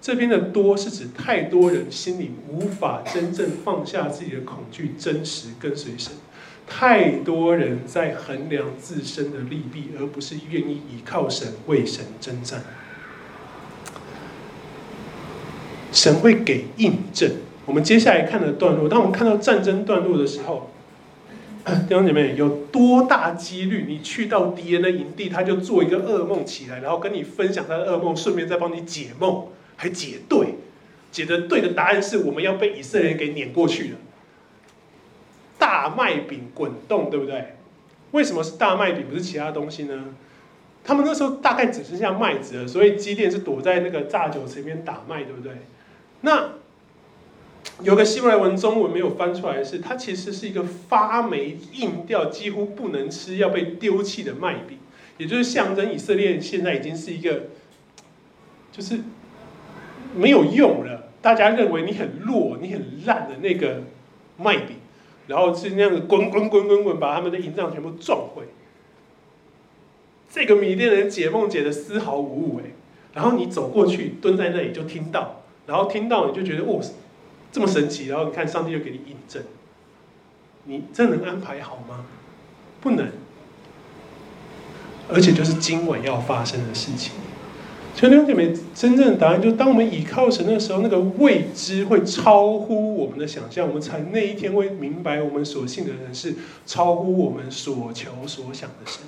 [0.00, 6.12] 这边的多是指太多人心里无法真正放下自己的恐惧，真实跟随神。
[6.66, 12.62] 太多人在衡量自身的利弊，而不是愿意依靠神为神征战。
[15.92, 17.32] 神会给印证。
[17.66, 20.70] 我们接下来看的段落，当我们看到战争段落的时候，
[21.64, 29.46] 弟兄姐妹，有多大几率你去到敌人的营地，他就做一个噩梦起来，然后跟你分享他的噩梦，顺便再帮你解梦，
[29.76, 30.54] 还解对，
[31.12, 33.98] 解的对的答案是我们要被以色列人给撵过去了。
[35.58, 37.56] 大麦饼滚动，对不对？
[38.12, 40.06] 为什么是大麦饼，不是其他东西呢？
[40.82, 45.52] 他们那时候大概只剩下麦子了，所以基甸是躲在那个榨酒池里面打麦，对不对？
[46.22, 46.52] 那
[47.82, 54.78] 有个希伯来文中文没有翻出来的是，它其实是一个发霉、硬掉、几乎不能吃、要被丢弃的麦饼，
[55.18, 57.44] 也就是象征以色列现在已经是一个，
[58.70, 59.00] 就是
[60.14, 61.10] 没有用了。
[61.22, 63.82] 大家认为你很弱、你很烂的那个
[64.36, 64.76] 麦饼。
[65.26, 68.42] 然后是那样子滚滚滚滚滚，把他们的营帐全部撞毁。
[70.28, 72.72] 这个米甸人解梦解得丝毫无误哎。
[73.14, 76.80] 然后你走过去蹲在那里就听到，然后听到你就觉得哦，
[77.52, 78.08] 这么神奇。
[78.08, 79.42] 然后你看上帝就给你印证，
[80.64, 82.04] 你这能安排好吗？
[82.80, 83.08] 不能。
[85.08, 87.12] 而且就是今晚要发生的事情。
[87.92, 99.02] 所以弟兄姐妹，真正的答案就是，当我们倚靠神的时候，那个未知会超乎我们的想象，我们才那一天会明白，我们所信的人是超乎我们所求所想的神。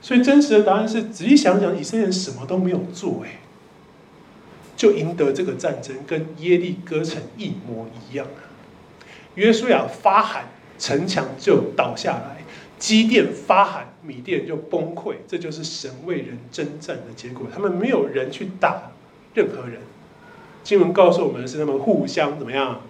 [0.00, 3.40] 所以真实的答案是，仔细想想，以色列人什么都没有做，哎，
[4.76, 8.42] 就赢得这个战争，跟耶利哥城一模一样啊！
[9.34, 10.44] 约书亚发喊，
[10.78, 12.44] 城墙就倒下来。
[12.78, 17.46] 基甸发喊，米甸就崩溃，这就是神为人征战的结果。
[17.52, 18.90] 他们没有人去打
[19.32, 19.80] 任何人，
[20.62, 22.82] 经文告诉我们是他们互相怎么样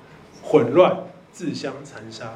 [0.42, 0.96] 混乱、
[1.32, 2.32] 自相残杀。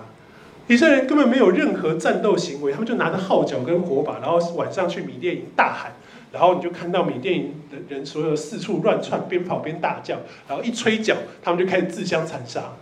[0.68, 5.94] 以色列人根本没有任何战斗行为，他们就拿着号角跟火把，然后晚上去米甸营大喊，
[6.32, 10.18] 然后你就看到米甸营的人所有四处乱窜，边跑边大叫，
[10.48, 12.74] 然后一吹角，他们就开始自相残杀。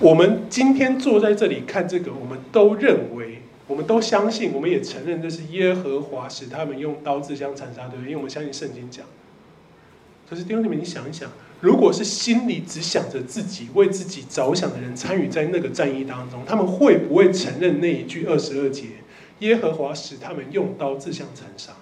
[0.00, 8.06] 我们今天坐在这里看这个，我们都认为，我们都相信，我们也承认这是耶和华使他们用刀自相残杀，对不对？
[8.06, 9.06] 因为我们相信圣经讲。
[10.28, 18.86] 可是弟兄姊妹，你想一想，如果是心里只想着自己、为自己着想的人参与在那个战役当中，他们会不会承认那一句二十二节：
[19.44, 21.72] 耶和华使他们用刀自相残杀？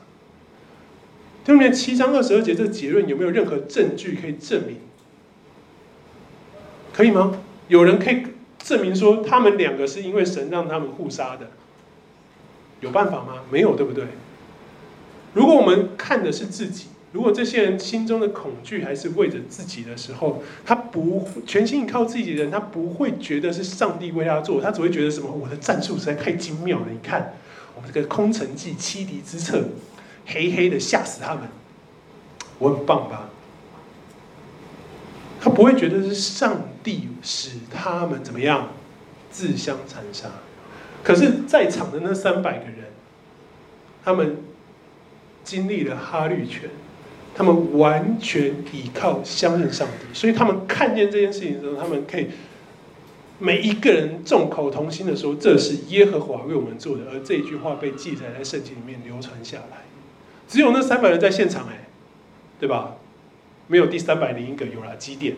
[1.45, 4.77] 弟兄姊妹，七章二十二节这个结论有没有任何证据可以证明？
[6.93, 7.41] 可以吗？
[7.69, 8.25] 有人可以
[8.59, 11.51] 证明说他们两个是因为神让他们互杀的，
[12.81, 13.45] 有办法吗？
[13.51, 14.07] 没有，对不对？
[15.33, 25.31] 如果我们看的是自己，如果这些人心中的恐惧还是为着自己的时候，他不全心依靠自己的人，他不会觉得是上帝为他做，他只会觉得什么？
[25.31, 26.87] 我的战术实在太精妙了！
[26.91, 27.35] 你看
[27.93, 29.65] 这个空城计、欺敌之策，
[30.27, 31.43] 黑黑的吓死他们，
[32.59, 33.29] 我很棒吧？
[35.41, 38.69] 他不会觉得是上帝使他们怎么样
[39.31, 40.29] 自相残杀，
[41.03, 42.93] 可是，在场的那三百个人，
[44.05, 44.37] 他们
[45.43, 46.71] 经历了哈律权，
[47.35, 52.29] 他们完全依靠相信上帝，所以他们看见这件事情的时候，他们可以
[53.43, 59.79] 每一个人众口同心的说：“这是耶和华为我们做的。”而这一句话被记载在圣经里面流传下来，
[60.47, 61.89] 只有那三百人在现场，哎，
[62.61, 62.95] 对吧？
[63.67, 65.35] 没有第三百零一个，有了基甸。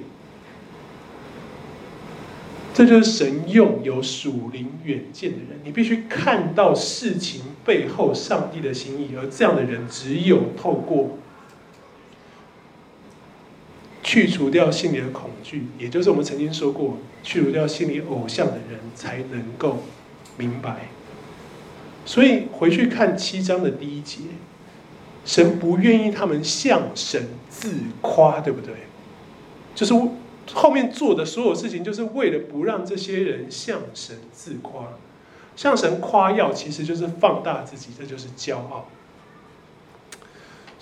[2.74, 11.16] 这就是神用有属灵远见的人，你必须看到事情背后上帝的心意，而这样的人只有透过
[14.02, 19.82] 去除掉心里的恐惧，也就是我们曾经说过，去除掉心里偶像的人，才能够
[20.36, 20.90] 明白。
[22.06, 24.20] 所以回去看七章的第一节。
[25.26, 27.72] 神不愿意他们向神自
[28.02, 28.74] 夸，对不对？
[29.74, 29.94] 就是
[30.52, 34.88] 后面做的所有事情，就是为了不让这些人向神自夸。
[35.56, 38.86] 向神夸耀，其实就是放大自己，这就是骄傲。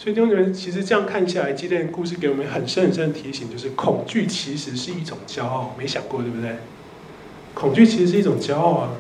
[0.02, 5.76] 所以弟兄姊妹，其实这样看下来，基甸的故事给我们很深很深的提醒，就是恐惧其实是一种骄傲。
[5.78, 6.56] 没想过，对不对？
[7.54, 8.90] 恐惧其实是一种骄傲啊！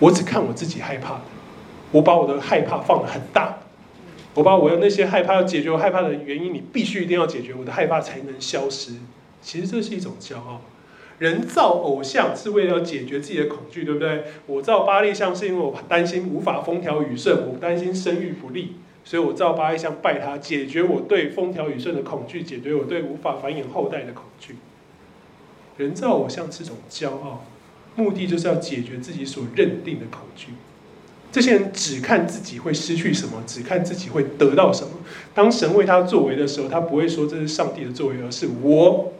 [0.00, 1.22] 我只看我自己害怕。
[1.92, 3.60] 我把我的害怕放得很大，
[4.34, 8.96] 我把我的那些害怕要解决我害怕的原因，你必须一定要解决我的害怕才能消失。
[9.40, 10.60] 其实这是一种骄傲。
[11.20, 14.24] 人造偶像是为了要解决自己的恐惧，对不对？
[14.46, 24.56] 我造巴力像是因为我担心无法风调雨顺，我担心生育不利，所以我造巴力像拜他，解决我对风调雨顺的恐惧，解决我对无法繁衍后代的恐惧。
[25.76, 27.44] 人造偶像是种骄傲，
[27.96, 30.52] 目的就是要解决自己所认定的恐惧。
[31.30, 34.94] 这些人只看自己会失去什么，只看自己会得到什么。
[35.34, 39.12] 当神为他作为的时候，他不会说这是上帝的作为，而是我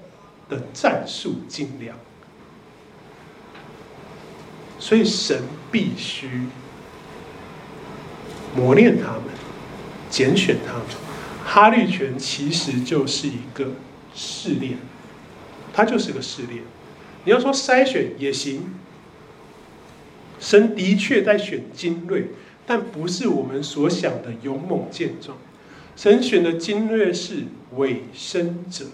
[0.51, 1.97] 的战术精良。
[4.79, 6.29] 所以神必须
[8.57, 9.25] 磨练他们，
[10.11, 10.85] 拣选他们。
[11.45, 13.73] 哈利泉其实就是一个
[14.15, 14.79] 试炼，
[15.73, 16.63] 它就是个试炼。
[17.25, 18.75] 你要说筛选也行。
[20.39, 22.29] 神的确在选精锐，
[22.67, 25.37] 但不是我们所想的勇猛健壮。
[25.95, 27.45] 神选的精锐是
[27.77, 28.87] 委身者，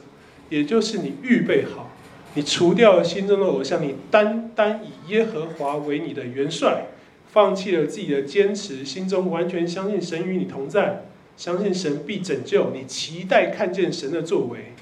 [0.48, 1.90] 也就是你预备好，
[2.34, 6.86] 你除掉了心中的偶像，你单单以耶和华为你的元帅，
[7.32, 14.72] 放弃了自己的坚持，心中完全相信神与你同在，相信神必拯救你，期待看见神的作为。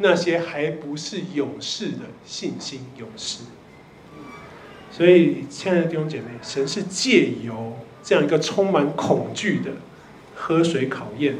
[0.00, 3.40] 那些还不是勇士的信心勇士。
[4.92, 9.72] 所以，亲爱的弟兄姐妹，神是借由这样一个充满恐惧的
[10.36, 11.34] 喝水考验，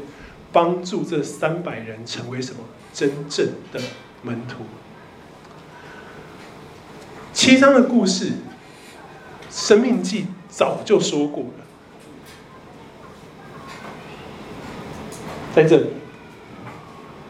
[0.51, 2.59] 帮助这三百人成为什么
[2.93, 3.79] 真正的
[4.23, 4.63] 门徒。
[7.33, 8.25] 七章的故事，
[9.49, 11.65] 《生命记》早就说过了，
[15.55, 15.87] 在这里。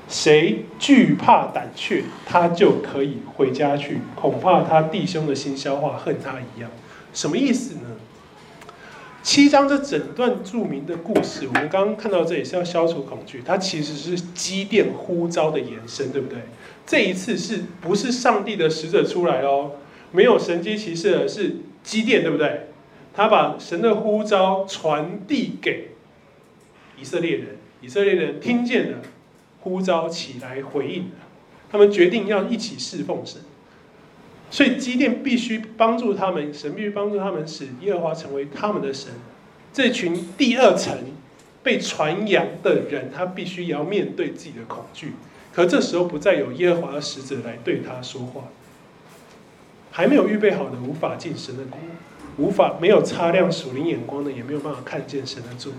[0.07, 3.99] 谁惧怕胆怯，他就可以回家去。
[4.15, 6.71] 恐怕他弟兄的心消化恨他一样，
[7.13, 7.88] 什么意思呢？
[9.21, 16.39] 七章这整段著名的故事，我们刚刚看到这里是要消除恐惧，它其实是基甸呼召的延伸，对不对？
[16.85, 19.71] 这一次是不是上帝的使者出来哦？
[20.11, 22.67] 没有神迹奇事的是基甸，对不对？
[23.13, 25.91] 他把神的呼召传递给
[26.99, 28.99] 以色列人，以色列人听见了。
[29.61, 31.11] 呼召起来回应，
[31.69, 33.41] 他们决定要一起侍奉神，
[34.51, 39.11] 所以基甸必须帮助他们，神必须帮助他们，使耶和华成为他们的神。
[39.71, 40.97] 这群第二层
[41.61, 45.13] 被传扬的人，他必须也要面对自己的恐惧。
[45.53, 48.45] 可这时候不再有耶和华的使者来对他说话，
[49.91, 51.79] 还没有预备好的，无法进神的国，
[52.37, 55.77] 无法没有擦亮属灵眼光的，也没有办法看见神的作为。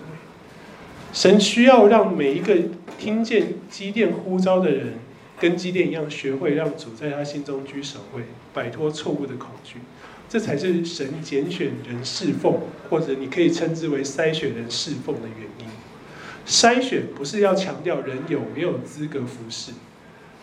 [1.12, 2.56] 神需要让每一个
[2.96, 4.94] 听见基甸呼召的人，
[5.40, 8.22] 跟基甸一样，学会让主在他心中居首位，
[8.52, 9.78] 摆脱错误的恐惧。
[10.28, 15.66] 这才是神拣选人侍奉，或者你可以称之为筛选人侍奉的原因。
[16.46, 19.72] 筛选不是要强调人有没有资格服侍，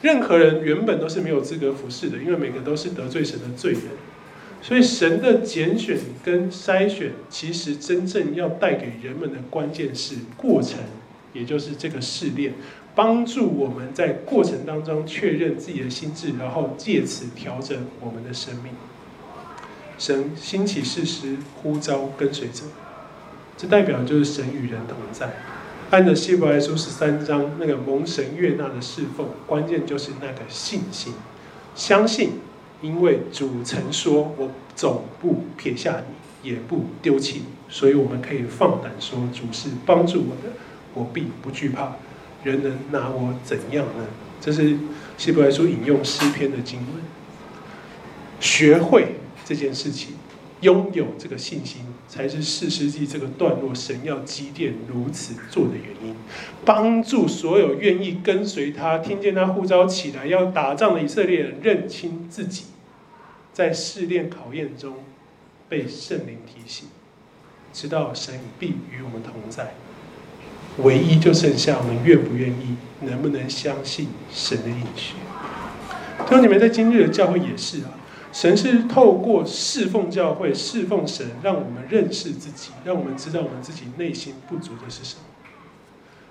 [0.02, 3.82] 任何人原本都是没有资格服侍的，因为每个都是得罪神的罪人。
[4.62, 10.80] 所以神的拣选跟筛选，其实真正要带给人们的关键是过程，
[11.32, 12.54] 也就是这个试炼，
[12.98, 18.74] 帮助我们在过程当中确认自己的心智，然后借此调整我们的生命。
[20.00, 22.64] 神兴起事师呼召跟随者，
[23.56, 25.30] 这代表就是神与人同在。
[25.91, 31.14] 按着希伯来书十三章那个蒙神悦纳的侍奉，关键就是那个信心，
[31.76, 32.32] 相信。
[32.80, 36.02] 因为主曾说：“我总不撇下
[36.43, 40.54] 你，也不丢弃你。”所以我们可以放胆说：“主是帮助我的，
[40.93, 41.95] 我并不惧怕。
[42.48, 44.06] 人能拿我怎样呢？”
[44.39, 44.78] 这是
[45.18, 46.88] 希伯来书引用诗篇的经文。
[48.39, 50.14] 学会这件事情，
[50.62, 56.16] 拥有这个信心，才是四世纪这个段落神要积淀如此做的原因。
[56.64, 62.66] 帮助所有愿意跟随他、听见他呼召起来要打仗的以色列人，认清自己，
[63.52, 64.98] 在试炼考验中
[65.68, 66.88] 被圣灵提醒，
[67.74, 69.74] 知道神必与我们同在。
[70.84, 75.16] 唯一就剩下我们愿不愿意，能不能相信神的应许。
[76.20, 77.92] 弟兄姊妹，在今日的教会也是啊。
[78.34, 85.22] 神是透过侍奉教会、侍奉神，让我们认识自己，让我们知道我们自己内心不足的是什么。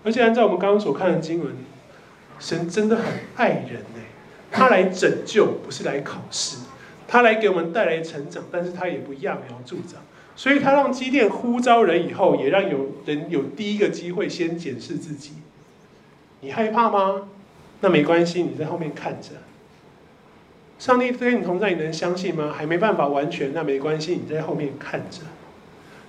[0.04, 1.52] 而且按照我们刚刚所看的经文，
[2.38, 4.00] 神真的很爱人呢。
[4.52, 6.58] 他来拯救，不是来考试；
[7.08, 10.00] 他来给我们带来成长，但是他也不揠苗助长。
[10.36, 15.32] 所以他让基甸呼召人以后，也让有人有第一个机会先检视自己。
[16.42, 17.28] 你害怕吗？
[17.80, 19.30] 那没关系，你在后面看着。
[20.78, 22.54] 上帝跟你同在，你能相信吗？
[22.54, 25.22] 还没办法完全，那没关系，你在后面看着。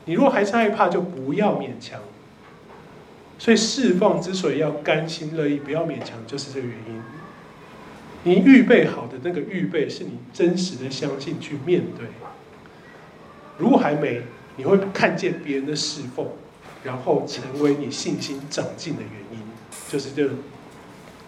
[0.03, 2.01] 你如果还是害怕，就不要勉强。
[3.39, 7.01] 所以侍奉之所以要甘心乐意，不要勉强，就是这个原因。
[8.23, 12.07] 你预备好的那个预备，是你真实的相信去面对。
[13.57, 14.21] 如果还没，
[14.55, 16.27] 你会看见别人的侍奉，
[16.83, 19.45] 然后成为你信心长进的原因，
[19.89, 20.29] 就是这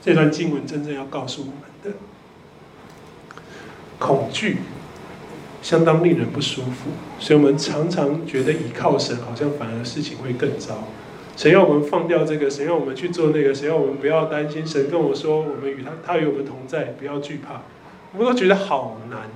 [0.01, 1.97] 这段经文真正要告诉我们的。
[3.97, 4.59] 恐惧
[5.61, 10.87] 相当令人不舒服，所以我们常常觉得倚靠神，好像反而事情会更糟。
[11.35, 12.49] 谁要我们放掉这个？
[12.49, 13.53] 谁要我们去做那个？
[13.53, 14.65] 谁要我们不要担心？
[14.65, 17.61] 神跟我说，我们与他，他与我们同在，不要惧怕。
[18.13, 19.29] 我们都觉得好难。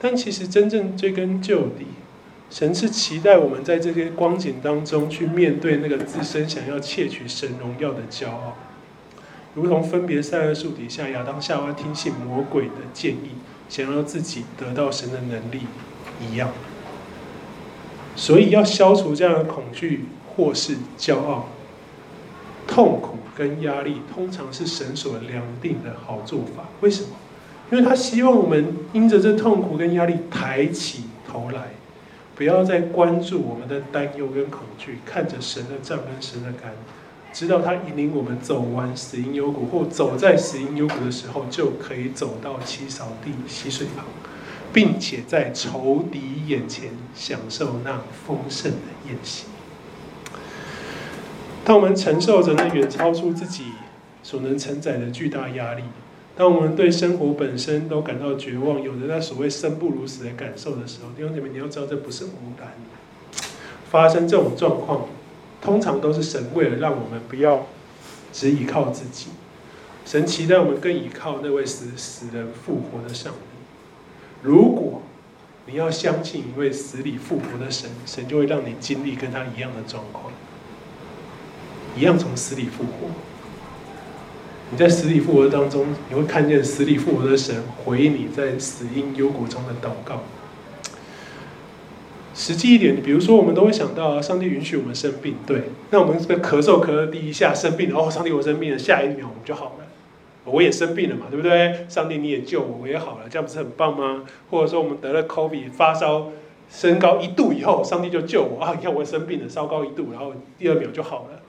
[0.00, 1.86] 但其实真正追根究底，
[2.48, 8.56] 神是期待我们在这些光景当中去面对那个自身想要窃取神荣耀的骄傲。
[9.54, 13.32] 如同分别善恶树底下，亚当夏娃听信魔鬼的建议，
[13.68, 15.66] 想要自己得到神的能力
[16.18, 16.50] 一样。
[18.16, 21.48] 所以要消除这样的恐惧或是骄傲、
[22.66, 26.68] 痛苦跟压力，通常是神所量定的好做法。
[26.80, 27.08] 为什么？
[27.70, 31.68] 因为他希望我们因着这痛苦跟压力抬起头来，
[32.34, 36.72] 不要再关注我们的担忧跟恐惧，看着神的杖跟神的竿。
[37.32, 44.04] 直到他引领我们走完死荫幽谷，或走在死荫幽谷的时候，就可以走到七扫地溪水旁，
[44.72, 49.46] 并且在仇敌眼前享受那丰盛的宴席。
[51.64, 53.66] 当我们承受着那远超出自己
[54.24, 55.84] 所能承载的巨大压力，
[56.40, 62.72] 当我们对生活本身都感到绝望，有着那所谓生不如死的感受的时候，弟兄姐妹，你要知道这不是偶然，
[63.90, 65.06] 发生这种状况。
[65.60, 67.66] 通常都是神为了让我们不要
[68.32, 69.26] 只依靠自己，
[70.06, 74.40] 神期待我们更依靠那位死死人复活的上帝。
[74.40, 75.02] 如果
[75.66, 80.32] 你要相信一位死里复活的神，神就会让你经历跟他一样的状况，
[81.94, 83.10] 一样从死里复活。
[84.72, 90.22] 你在死里复活当中，你会看见死里复活的神回应你在死荫幽谷中的祷告。
[92.32, 99.84] 实际一点，比如说，我们都会想到，上帝允许我们生病，对，那我们这个咳嗽咳了第一下生病，哦，上帝我生病了，下一秒我们就好了，
[100.44, 101.84] 我也生病了嘛，对不对？
[101.88, 104.24] 上帝你也救我，我也好了，这样不是很棒吗？
[104.50, 106.28] 或者说我们得了 COVID 发烧
[106.70, 111.40] 升高一度以后，上帝就救我啊，你看我生病了，烧高一度，然后第二秒就好了。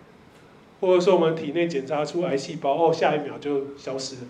[0.81, 4.21] 或者说我们体内检查出癌细胞，哦，下一秒就消失了。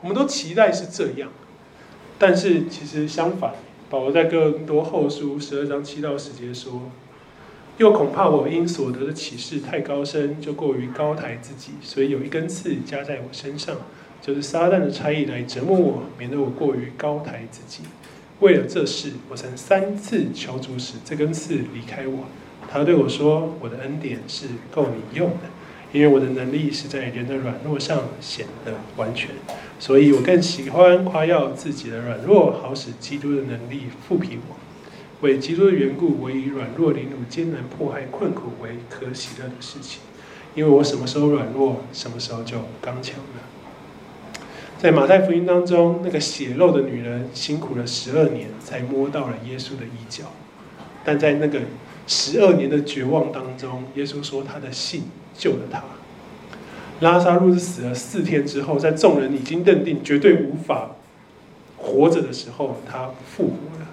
[0.00, 1.30] 我们都期待是这样，
[2.18, 3.54] 但是其实相反。
[3.90, 6.90] 保罗在哥林多后书十二章七到十节说
[7.78, 13.76] ：“又恐怕我因所得的启示太高深，就过于高抬自己，所以有一根刺加在我身上，
[14.20, 17.82] 就是撒旦的差役来折磨我，免得我过于高抬自己。
[18.40, 22.24] 为了这事，我曾三次求主使这根刺离开我。
[22.70, 25.48] 他对我说：我的恩典是够你用的。”
[25.90, 29.30] 因为我的能力是在人的软弱上显得完全，
[29.78, 34.56] 所以我更喜欢夸耀自己的软弱，好使基督的能力覆庇我。
[35.22, 40.02] 为基督的缘故，我以软弱、凌辱、艰难、迫害、困苦为可喜乐的事情。
[40.54, 44.42] 因为我什么时候软弱，什么时候就刚强了。
[44.76, 50.24] 在马太福音当中，那个血漏的女人辛苦了十二年，才摸到了耶稣的衣角，
[51.02, 51.60] 但在那个
[52.08, 55.04] 十二年的绝望当中，耶稣说他的信。
[55.40, 55.80] 救了他。
[56.98, 60.96] 拉撒路是死了四天之后，在众人已经认定绝对无法
[61.76, 63.86] 活着的时候，他复活了。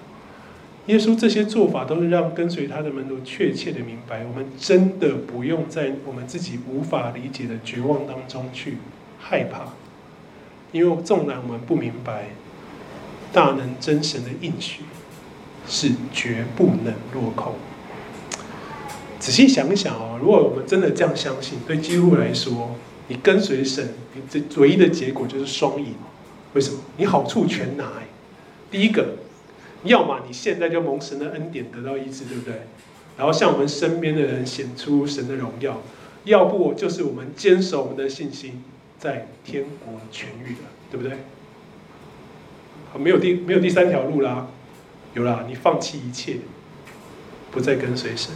[0.86, 8.78] 耶稣这些做法都是让跟随他的门徒确切的明白，我们真的不用在我们自己无法理解的绝望当中去
[9.20, 9.68] 害怕，
[10.72, 12.30] 因为纵然我们不明白，
[13.32, 14.82] 大能真神的应许
[15.68, 17.54] 是绝不能落空。
[19.18, 22.76] 仔细想一想哦，如果我们真的这样相信，对基督来说，
[23.08, 25.94] 你跟随神，你这唯一的结果就是双赢。
[26.54, 26.80] 为什么？
[26.96, 27.92] 你好处全拿。
[28.70, 29.16] 第一个，
[29.84, 32.62] 要么你现在就蒙神的恩典得到医治，对不对？
[33.16, 35.74] 然后向我们身边的人显出神的荣耀；
[36.24, 38.62] 要不就是我们坚守我们的信心，
[38.98, 41.16] 在天国痊愈了，对不对？
[42.92, 44.48] 好没有第没有第三条路啦，
[45.14, 46.38] 有啦，你放弃一切，
[47.50, 48.32] 不再跟随神。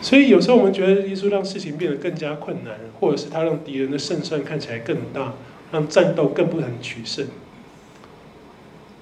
[0.00, 5.34] 所以有时候我们觉得耶稣让事情变得更加困难，或者是他让敌人的胜算看起来更大，
[5.72, 7.26] 让战斗更不能取胜。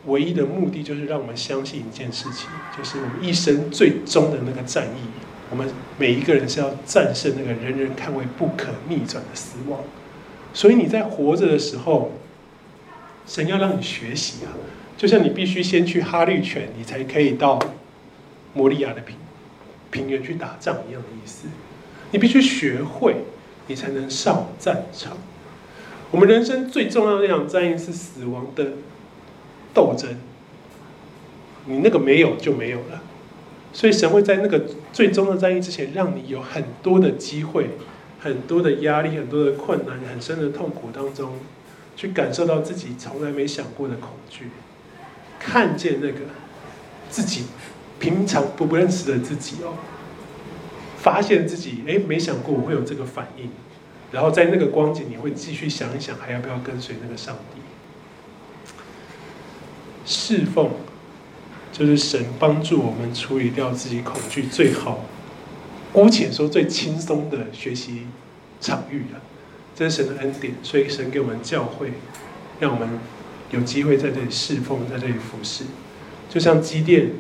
[0.07, 5.09] 唯一的目的就是让我们相信一件事情，就是我们一生最终的那个战役，
[5.51, 5.69] 我们
[5.99, 9.81] 每一个人是要战胜那个人人看为不可逆转的死亡。
[10.55, 12.13] 所以你在活着的时候，
[13.27, 14.55] 神要让你学习啊，
[14.97, 17.59] 就像你必须先去哈律泉，你才可以到
[18.55, 19.17] 摩利亚的平
[19.97, 21.49] 平原去打仗一样的意思，
[22.11, 23.17] 你必须学会，
[23.67, 25.17] 你才能上战场。
[26.11, 28.73] 我们人生最重要的那场战役是死亡的
[29.73, 30.17] 斗争，
[31.65, 33.03] 你那个没有就没有了。
[33.73, 37.71] 所以神会在那个最终的战役之前，让你有很多的机会、
[38.21, 41.39] 很多的压力、很多的困难、很深的痛苦当中，
[41.97, 44.51] 去感受到自己从来没想过的恐惧，
[45.39, 46.21] 看见那个
[47.09, 47.47] 自己
[47.99, 49.75] 平常不不认识的自己哦，
[50.99, 53.51] 发现自己哎，没想过我会有这个反应，
[54.13, 57.61] 然后在那个光景，你会继续想一想，还要不要跟随那个上帝？
[60.05, 60.71] 侍奉。
[61.73, 65.05] 就是神帮助我们处理掉自己恐惧最好，
[65.93, 68.07] 姑且说最轻松的学习
[68.63, 69.21] 场域了。
[69.75, 71.93] 这是神的恩典，所以神给我们教会，
[72.61, 72.89] 让我们
[73.51, 75.65] 有机会在这里侍奉，在这里服侍。
[76.31, 77.11] 就像机电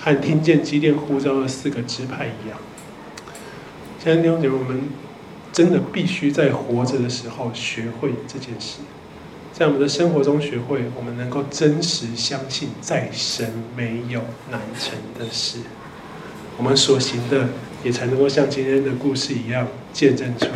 [0.00, 2.58] 和听见基甸呼召的四个支派一样。
[4.02, 4.82] 现在弟兄姐妹，我们
[5.52, 8.78] 真的必须在活着的时候学会这件事。
[9.52, 15.58] 在我们的生活中学会，我们能够真实相信，在神没有难成的事。
[16.56, 17.50] 我们所行的，
[17.84, 20.46] 也才能够像今天的故事一样，见证出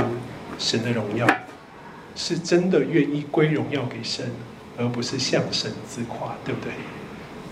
[0.59, 1.27] 神的荣耀。
[2.17, 4.31] 是真的愿意归荣耀给神，
[4.79, 6.73] 而不是向神自夸，对不对？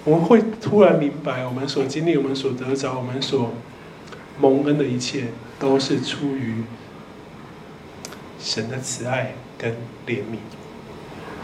[0.04, 3.52] 我们会突然明白，我们所经历、我们所得着、我们所
[4.40, 5.26] 蒙恩的一切，
[5.60, 6.64] 都是出于
[8.40, 9.72] 神的慈爱跟
[10.06, 10.38] 怜悯。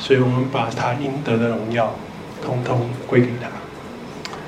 [0.00, 1.94] 所以我们把他应得的荣耀，
[2.42, 3.48] 通通归给他。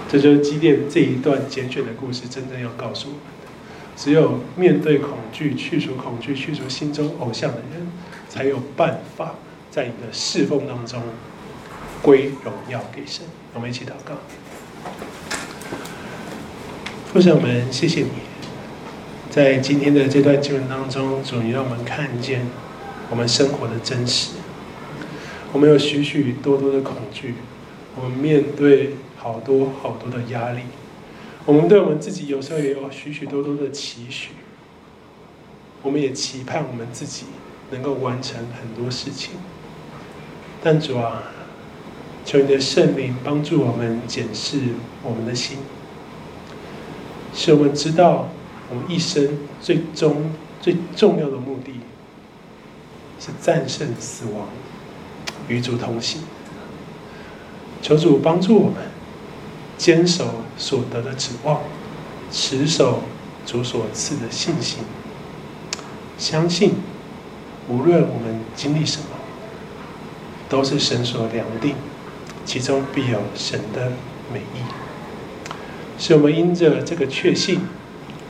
[0.08, 3.48] 这就是基甸这一段简选的故事，真正要告诉我们的：
[3.96, 7.86] 只有面对恐惧，去除恐惧，去除心中偶像的人，
[8.28, 9.36] 才有办法
[9.70, 11.00] 在你的侍奉当中
[12.03, 13.24] 归荣耀给神。
[13.55, 14.14] 我们一起祷告。
[17.12, 18.11] 父神们，谢谢你，
[19.30, 22.46] 在今天的这段经文当中，主你让我们看见
[23.11, 24.34] 我们生活的真实。
[25.53, 27.34] 我们有许许多多的恐惧，
[27.96, 30.61] 我们面对好多好多的压力，
[31.44, 34.30] 我们对我们自己有时候也有许许多多的期许，
[35.82, 37.24] 我们也期盼我们自己
[37.72, 39.32] 能够完成很多事情。
[40.62, 41.24] 但主啊，
[42.31, 44.61] 求你的圣灵帮助我们检视
[45.03, 45.59] 我们的心，
[47.35, 48.28] 使我们知道
[48.70, 50.31] 我们一生最终
[50.62, 51.81] 最重要的目的
[53.18, 54.47] 是战胜死亡。
[55.49, 56.20] 与主同行，
[57.83, 58.76] 求主帮助我们
[59.76, 61.61] 坚守所得的指望，
[62.31, 63.03] 持守
[63.45, 64.85] 主所赐的信心，
[66.16, 66.74] 相信
[67.68, 69.07] 无论我们经历什么，
[70.49, 71.74] 都是神所量定，
[72.51, 73.92] 其中必有神的
[74.32, 74.64] 美意。
[75.96, 77.61] 使我们因着这个确信，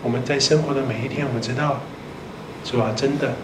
[0.03, 1.81] 我们在生活的每一天，我们知道
[2.63, 3.37] 主啊，真的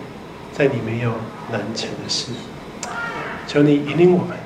[0.52, 1.14] 在你没有
[1.50, 2.32] 难成的事。
[3.46, 4.36] 求你引领我们，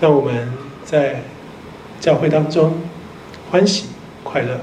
[0.00, 0.50] 让我们
[0.82, 1.24] 在
[2.00, 2.80] 教会当中
[3.50, 3.88] 欢喜
[4.24, 4.62] 快乐，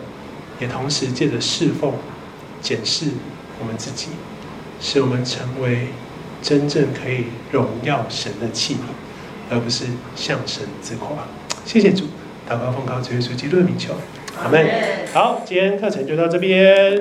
[0.59, 1.93] 也同时借着侍奉
[2.59, 3.11] 检视
[3.59, 4.07] 我们自己，
[4.82, 5.89] 使我们成为
[6.41, 8.80] 真正可以荣耀神的器皿，
[9.50, 9.86] 而不是
[10.16, 11.10] 向神自夸。
[11.66, 12.06] 谢谢主，
[12.50, 13.93] 祷告奉靠主耶稣基督的名求，
[14.41, 14.66] 阿门。
[15.14, 16.93] 好，今天课程就到这边。